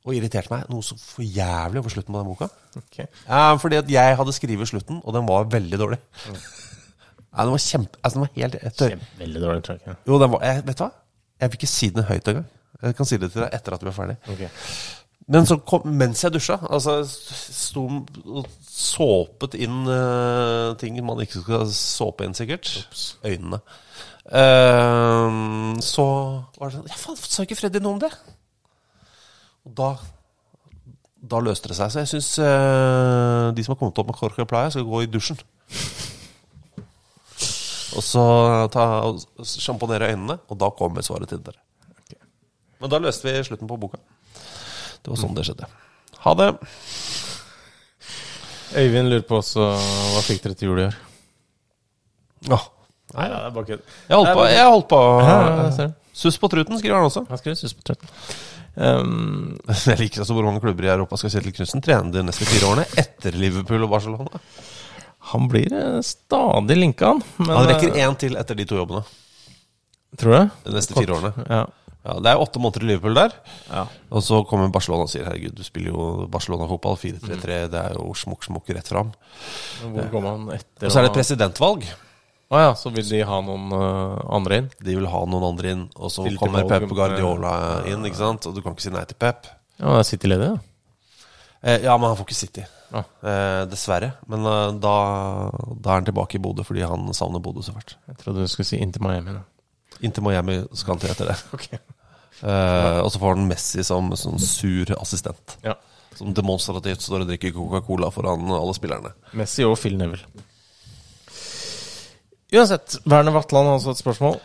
[0.05, 2.51] Og irriterte meg noe så for jævlig over slutten på den boka.
[2.83, 3.09] Okay.
[3.25, 5.99] Ja, fordi at jeg hadde skrevet slutten, og den var veldig dårlig.
[7.33, 7.97] Ja, den var kjempe...
[8.03, 9.85] Altså, den var helt jeg tør, Kjempe- Veldig dårlig track.
[9.87, 9.93] Ja.
[10.07, 10.91] Jo, den var jeg, Vet du hva?
[11.41, 12.45] Jeg vil ikke si den høyt engang.
[12.83, 14.15] Jeg kan si det til deg etter at du er ferdig.
[14.29, 14.49] Okay.
[15.33, 21.41] Men så kom, mens jeg dusja Altså, sto og såpet inn uh, ting man ikke
[21.45, 22.69] skal såpe inn, sikkert.
[23.25, 23.59] Øynene.
[24.27, 26.05] Uh, så
[26.59, 28.11] var det sånn Ja, faen, sa ikke Freddy noe om det?
[29.67, 29.89] Og da
[31.33, 31.91] Da løste det seg.
[31.93, 32.31] Så jeg syns
[33.55, 35.39] de som har kommet opp med Corca Playa, skal gå i dusjen.
[37.93, 38.23] Og så
[38.73, 38.85] ta
[39.45, 41.59] sjamponere øynene, og da kommer svaret til dere.
[42.81, 43.99] Men da løste vi slutten på boka.
[45.03, 45.67] Det var sånn det skjedde.
[46.23, 46.49] Ha det.
[48.73, 50.95] Øyvind lurer på også hva fikk dere til jul i år?
[52.57, 52.65] Åh,
[53.13, 53.83] Nei, det er bare kødd.
[54.09, 55.91] jeg holdt på, jeg holdt på Ja.
[56.13, 57.23] Suss på truten, skriver han også.
[57.29, 58.09] Han skriver sus på 13.
[58.75, 62.45] Um, Jeg liker altså hvor mange klubber i Europa skal Kjetil Knutsen trene de neste
[62.49, 64.41] fire årene etter Liverpool og Barcelona.
[65.31, 67.21] Han blir eh, stadig linka, han.
[67.37, 69.03] Men, Han rekker eh, én til etter de to jobbene
[70.19, 70.49] Tror du?
[70.67, 71.47] de neste fire årene.
[71.49, 71.63] Ja.
[72.03, 73.31] Ja, Det er åtte måneder i Liverpool der.
[73.71, 73.85] ja.
[74.11, 76.97] Og så kommer Barcelona og sier herregud, du spiller jo Barcelona-fotball.
[76.99, 79.13] 4-3-3, det er jo smukk-smukk rett fram.
[79.81, 80.89] Hvor går man etter?
[80.89, 81.87] Og så er det presidentvalg.
[82.53, 84.67] Å ja, så vil de ha noen uh, andre inn?
[84.83, 87.55] De vil ha noen andre inn, og så kommer Pep Guardiola
[87.89, 88.45] inn, ikke sant?
[88.45, 89.47] Og du kan ikke si nei til Pep.
[89.79, 90.59] Ja, det er City ledig, da.
[90.59, 90.72] Eh,
[91.63, 92.65] ja, men han får ikke City.
[92.93, 93.01] Ja.
[93.29, 94.11] Eh, dessverre.
[94.29, 94.93] Men eh, da,
[95.73, 97.95] da er han tilbake i Bodø fordi han savner Bodø så fælt.
[98.11, 99.33] Jeg trodde du skulle si Inter Miami.
[99.37, 99.43] Da.
[100.05, 101.37] Inntil Miami skal han til etter det.
[101.57, 101.81] okay.
[102.43, 105.57] Eh, og så får han Messi som sånn sur assistent.
[105.65, 105.77] Ja.
[106.17, 109.13] Som demonstrativt står og drikker Coca-Cola foran alle spillerne.
[109.39, 110.27] Messi og Phil Neville.
[112.53, 114.35] Uansett, Werner Vatland har også et spørsmål.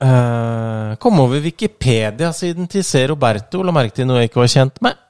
[0.00, 3.04] Eh, kom over Wikipedia-siden til C.
[3.10, 5.02] Roberto la merke til noe jeg ikke var kjent med.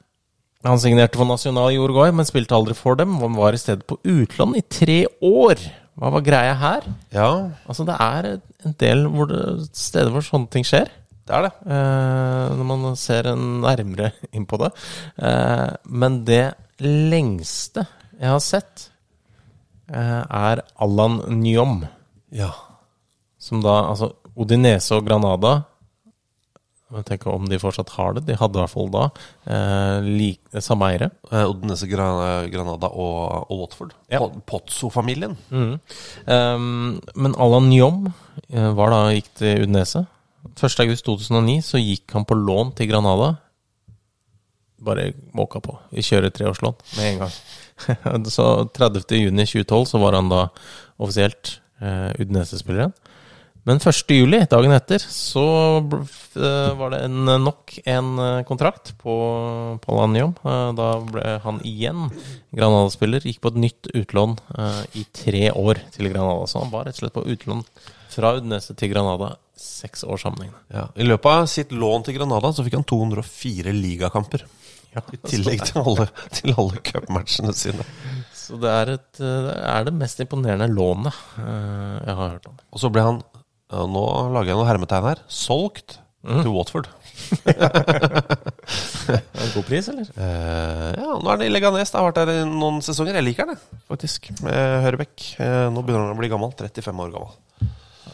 [0.67, 3.17] Han signerte for Nacional i Uruguay, men spilte aldri for dem.
[3.23, 5.61] Han var i stedet på utlån i tre år.
[5.97, 6.87] Hva var greia her?
[7.15, 7.29] Ja,
[7.69, 8.29] Altså, det er
[8.67, 9.43] en del hvor det,
[9.77, 10.91] steder hvor sånne ting skjer.
[11.27, 11.53] det er det.
[11.67, 14.73] eh, når man ser en nærmere inn på det.
[15.19, 17.87] Eh, men det lengste
[18.21, 18.89] jeg har sett,
[19.89, 21.87] eh, er Allan Nyom.
[22.33, 22.51] Ja.
[23.39, 25.63] Som da Altså Odinese og Granada
[26.95, 28.23] Jeg tenker om de fortsatt har det.
[28.29, 29.05] De hadde i hvert fall da
[29.51, 31.09] eh, like, samme eiere.
[31.33, 33.97] Eh, Odenese, Granada og, og Watford.
[34.13, 34.21] Ja.
[34.23, 35.35] Po- Pozzo-familien.
[35.51, 35.73] Mm.
[36.31, 38.05] Um, men Allan Nyom
[38.53, 40.05] eh, var da, gikk til Udinese.
[40.55, 43.33] 1.8.2009 så gikk han på lån til Granada.
[44.87, 45.75] Bare måka på.
[45.91, 48.27] Vi kjører treårslån med en gang.
[48.37, 50.45] så 30.6.2012 så var han da
[51.03, 52.95] offisielt eh, Udinese-spiller igjen.
[53.67, 55.43] Men 1.7, dagen etter, så
[55.83, 59.17] eh, var det en, nok en eh, kontrakt på,
[60.47, 62.05] Eh, da ble han igjen
[62.55, 63.27] Granada-spiller.
[63.27, 66.47] Gikk på et nytt utlån eh, i tre år til Granada.
[66.47, 67.67] Så han var rett og slett på utlån
[68.15, 70.63] fra Udnese til Granada seks år sammenhengende.
[70.71, 70.87] Ja.
[70.95, 74.47] I løpet av sitt lån til Granada så fikk han 204 ligakamper.
[74.97, 77.85] I tillegg til alle, til alle cupmatchene sine.
[78.33, 82.47] Så det er, et, eh, det er det mest imponerende lånet eh, jeg har hørt
[82.53, 82.61] om.
[82.71, 83.21] Og så ble han
[83.73, 84.05] ja, Nå
[84.35, 85.23] lager jeg noen hermetegn her.
[85.31, 86.91] Solgt til Watford.
[89.07, 90.09] En god pris, eller?
[90.19, 91.93] Uh, ja, nå er det i Leganes.
[91.93, 93.15] Det har vært der i noen sesonger.
[93.21, 93.55] Jeg liker det,
[93.87, 94.27] faktisk.
[94.43, 95.15] Med Hørebekk.
[95.39, 96.51] Uh, nå begynner han å bli gammel.
[96.59, 97.37] 35 år gammel.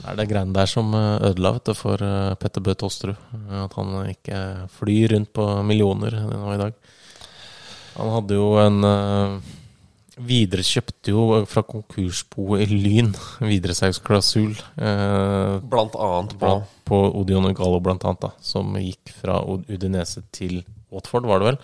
[0.03, 3.19] Det er det greiene der som eh, ødela vet du, for eh, Petter Bøe Tosterud.
[3.37, 4.39] Eh, At han ikke
[4.75, 6.75] flyr rundt på millioner nå i dag.
[8.01, 8.81] Han hadde jo en
[10.17, 16.55] eh, Viderekjøpte jo fra konkursboet i Lyn videresalgsklausul eh, Blant annet på
[16.93, 20.59] på Odion Gallo, blant annet, da, som gikk fra Udinese til
[20.93, 21.59] Watford, var det vel.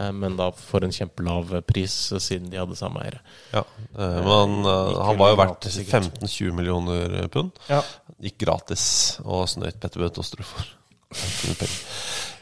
[0.00, 3.20] Eh, men da for en kjempelav pris, eh, siden de hadde samme eiere.
[3.52, 7.52] Ja, eh, men han, eh, han var jo verdt 15-20 millioner pund.
[7.70, 7.82] Ja.
[8.22, 8.84] Gikk gratis
[9.22, 10.72] og snøyt Petter Bøe Tosterud for.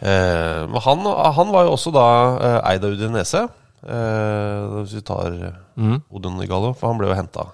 [0.01, 1.03] Eh, men han,
[1.37, 2.05] han var jo også da
[2.41, 3.43] eh, eid av Udinese.
[3.81, 5.37] Eh, hvis vi tar
[5.77, 5.99] mm.
[6.13, 7.47] Odun Gallo, for han ble jo henta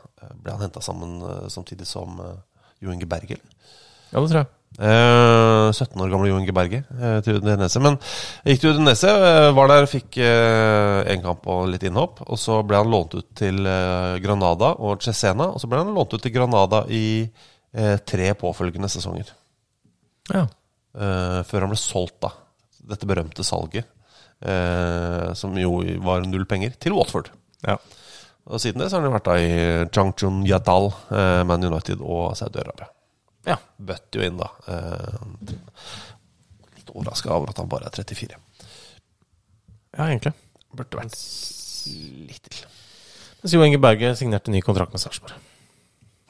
[0.42, 2.38] Ble han henta sammen eh, samtidig som eh,
[2.82, 3.38] Jo Inge Berge?
[3.38, 3.52] eller?
[4.10, 4.50] Ja, det tror jeg.
[4.76, 7.80] Eh, 17 år gamle Jo Inge Berge eh, til Udinese.
[7.82, 7.96] Men
[8.44, 12.22] gikk til Udinese, eh, var der, fikk én kamp og litt innhopp.
[12.26, 15.48] Og så ble han lånt ut til eh, Granada og Cesena.
[15.52, 19.32] Og så ble han lånt ut til Granada i eh, tre påfølgende sesonger.
[20.32, 20.46] Ja.
[20.96, 22.34] Eh, før han ble solgt, da.
[22.86, 23.88] Dette berømte salget.
[24.40, 27.30] Eh, som jo var null penger, til Watford.
[27.66, 27.78] Ja.
[28.46, 32.36] Og siden det så har han vært da i Changchun Yadal, eh, Man United og
[32.38, 32.90] Saudi-Arabia.
[33.46, 33.56] Ja.
[33.78, 34.50] Bøtte jo inn, da.
[34.70, 35.56] Eh,
[36.76, 38.38] litt overraska over at han bare er 34.
[39.96, 40.34] ja, egentlig.
[40.76, 41.18] Burde vært
[42.28, 42.64] litt til.
[43.42, 45.34] Mens Jo Inge Berge signerte ny kontrakt med Sarpsborg.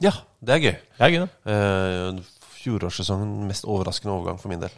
[0.03, 0.13] Ja,
[0.45, 0.75] det er gøy.
[0.97, 1.53] Det er gøy, da.
[1.53, 2.19] Eh,
[2.57, 4.73] Fjorårssesongen mest overraskende overgang for min del.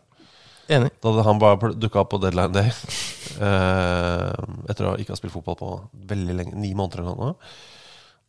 [0.69, 0.91] Enig.
[1.01, 2.73] Da han bare dukka opp på deadline day.
[3.39, 5.67] Eh, etter å ikke ha spilt fotball på
[6.09, 7.51] veldig lenge, ni måneder eller noe,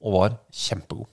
[0.06, 1.08] og var kjempegod.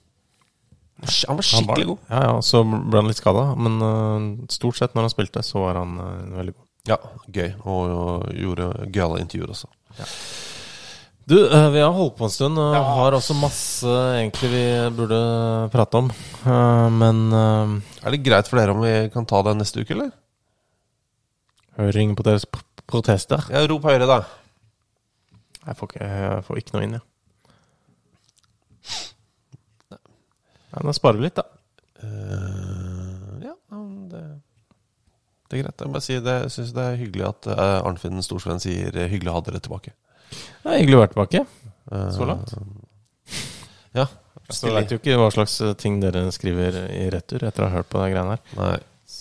[1.26, 2.04] Han var skikkelig god.
[2.10, 5.64] Ja, ja, Så ble han litt skada, men eh, stort sett når han spilte, så
[5.64, 6.66] var han eh, veldig god.
[6.92, 7.48] Ja, gøy.
[7.64, 9.72] Og, og gjorde gøyale intervjuer også.
[11.28, 14.64] Du, eh, vi har holdt på en stund og har også masse egentlig vi
[14.94, 15.20] burde
[15.74, 16.14] prate om.
[17.02, 20.14] Men Er det greit for dere om vi kan ta det neste uke, eller?
[21.78, 22.46] Høring på deres
[22.88, 24.22] protester Ja, Rop høyere, da.
[25.66, 27.04] Jeg får ikke, jeg får ikke noe inn, jeg.
[30.68, 31.44] Ja, da sparer vi litt, da.
[31.98, 33.54] Uh, ja,
[34.12, 34.22] det,
[35.48, 35.84] det er greit.
[35.84, 39.08] Jeg må si det, jeg syns det er hyggelig at uh, Arnfinn Storsvenn sier eh,
[39.10, 39.94] 'hyggelig å ha dere tilbake'.
[40.28, 41.44] Det er hyggelig å være tilbake.
[41.88, 42.52] Så langt.
[43.96, 44.04] Ja.
[44.52, 47.88] Så vet jo ikke hva slags ting dere skriver i retur etter å ha hørt
[47.92, 48.42] på de greiene her.
[48.60, 48.76] Nei.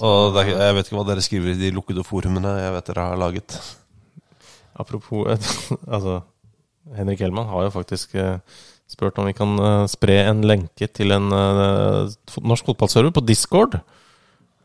[0.06, 3.06] Og er, jeg vet ikke hva dere skriver i de lukkede forumene jeg vet dere
[3.12, 3.60] har laget.
[4.78, 5.26] Apropos
[5.96, 6.22] Altså,
[6.98, 8.38] Henrik Hellmann har jo faktisk eh,
[8.88, 13.80] spurt om vi kan eh, spre en lenke til en eh, norsk fotballserver på Discord.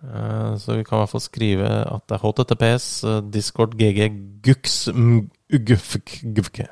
[0.02, 4.08] Eh, så vi kan i hvert fall skrive at det er https eh, discord gg
[4.44, 6.62] gux ugfk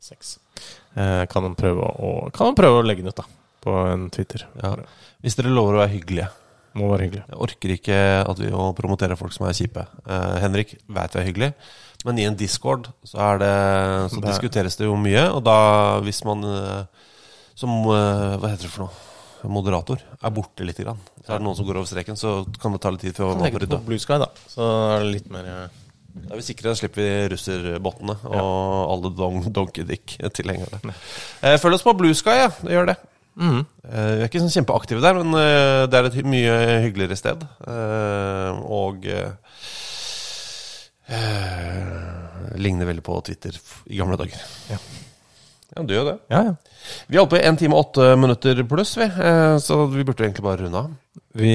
[0.00, 0.38] 6.
[0.98, 3.26] Eh, kan han prøve å, kan han prøve å legge den ut, da.
[3.60, 4.46] På en Twitter.
[4.58, 4.72] Ja.
[5.20, 6.30] Hvis dere lover å være hyggelige.
[6.78, 7.24] Må være hyggelig.
[7.26, 7.98] Jeg orker ikke
[8.30, 9.82] at vi å promotere folk som er kjipe.
[10.06, 11.50] Uh, Henrik vet vi er hyggelig,
[12.06, 13.52] men i en discord så, er det,
[14.12, 15.24] så Det er- diskuteres det jo mye.
[15.34, 15.56] Og da,
[16.06, 16.84] hvis man eh,
[17.58, 19.06] som eh, Hva heter det for noe?
[19.50, 20.98] Moderator er borte litt, grann.
[21.24, 23.38] så er det noen som går over streken, så kan det ta litt tid før
[23.38, 23.78] man får rydda.
[23.86, 24.28] Blue Sky, da.
[24.52, 24.66] Så
[24.96, 25.46] er det litt mer
[26.10, 29.40] Da er vi sikre, da slipper vi russerbottene og alle don.
[31.42, 32.50] Eh, følg oss på Blue Sky, ja.
[32.68, 32.96] Gjør det.
[33.40, 36.56] Eh, vi er ikke sånn kjempeaktive der, men eh, det er et mye
[36.86, 37.44] hyggeligere sted.
[37.66, 39.30] Eh, og eh,
[42.60, 43.56] ligner veldig på Twitter
[43.90, 44.42] i gamle dager.
[44.70, 44.80] Ja.
[45.70, 46.16] Ja, du gjør det.
[46.34, 46.54] Ja, ja.
[47.06, 49.06] Vi holdt på i 1 time og 8 minutter pluss, vi.
[49.62, 50.88] Så vi burde egentlig bare runde av.
[51.38, 51.52] Vi,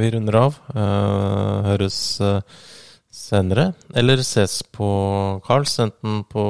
[0.00, 0.56] vi runder av.
[1.68, 1.98] Høres
[3.16, 3.70] senere.
[3.96, 4.86] Eller ses på
[5.46, 6.44] Carls, enten på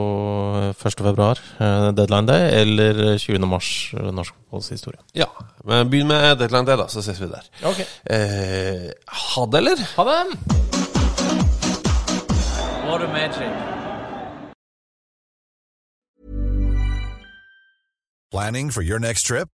[0.61, 1.03] eh, 1.
[1.07, 3.47] februar, eh, deadline day, eller 20.
[3.47, 5.01] mars, eh, norsk fotballhistorie.
[5.15, 5.29] Ja,
[5.65, 7.49] men Begynn med deadline day, da, så ses vi der.
[7.63, 7.87] Okay.
[8.11, 8.91] Eh,
[9.23, 9.87] ha det, eller?
[9.97, 10.21] Ha det!
[12.87, 13.51] What a magic.
[18.31, 19.49] Planning for your next trip?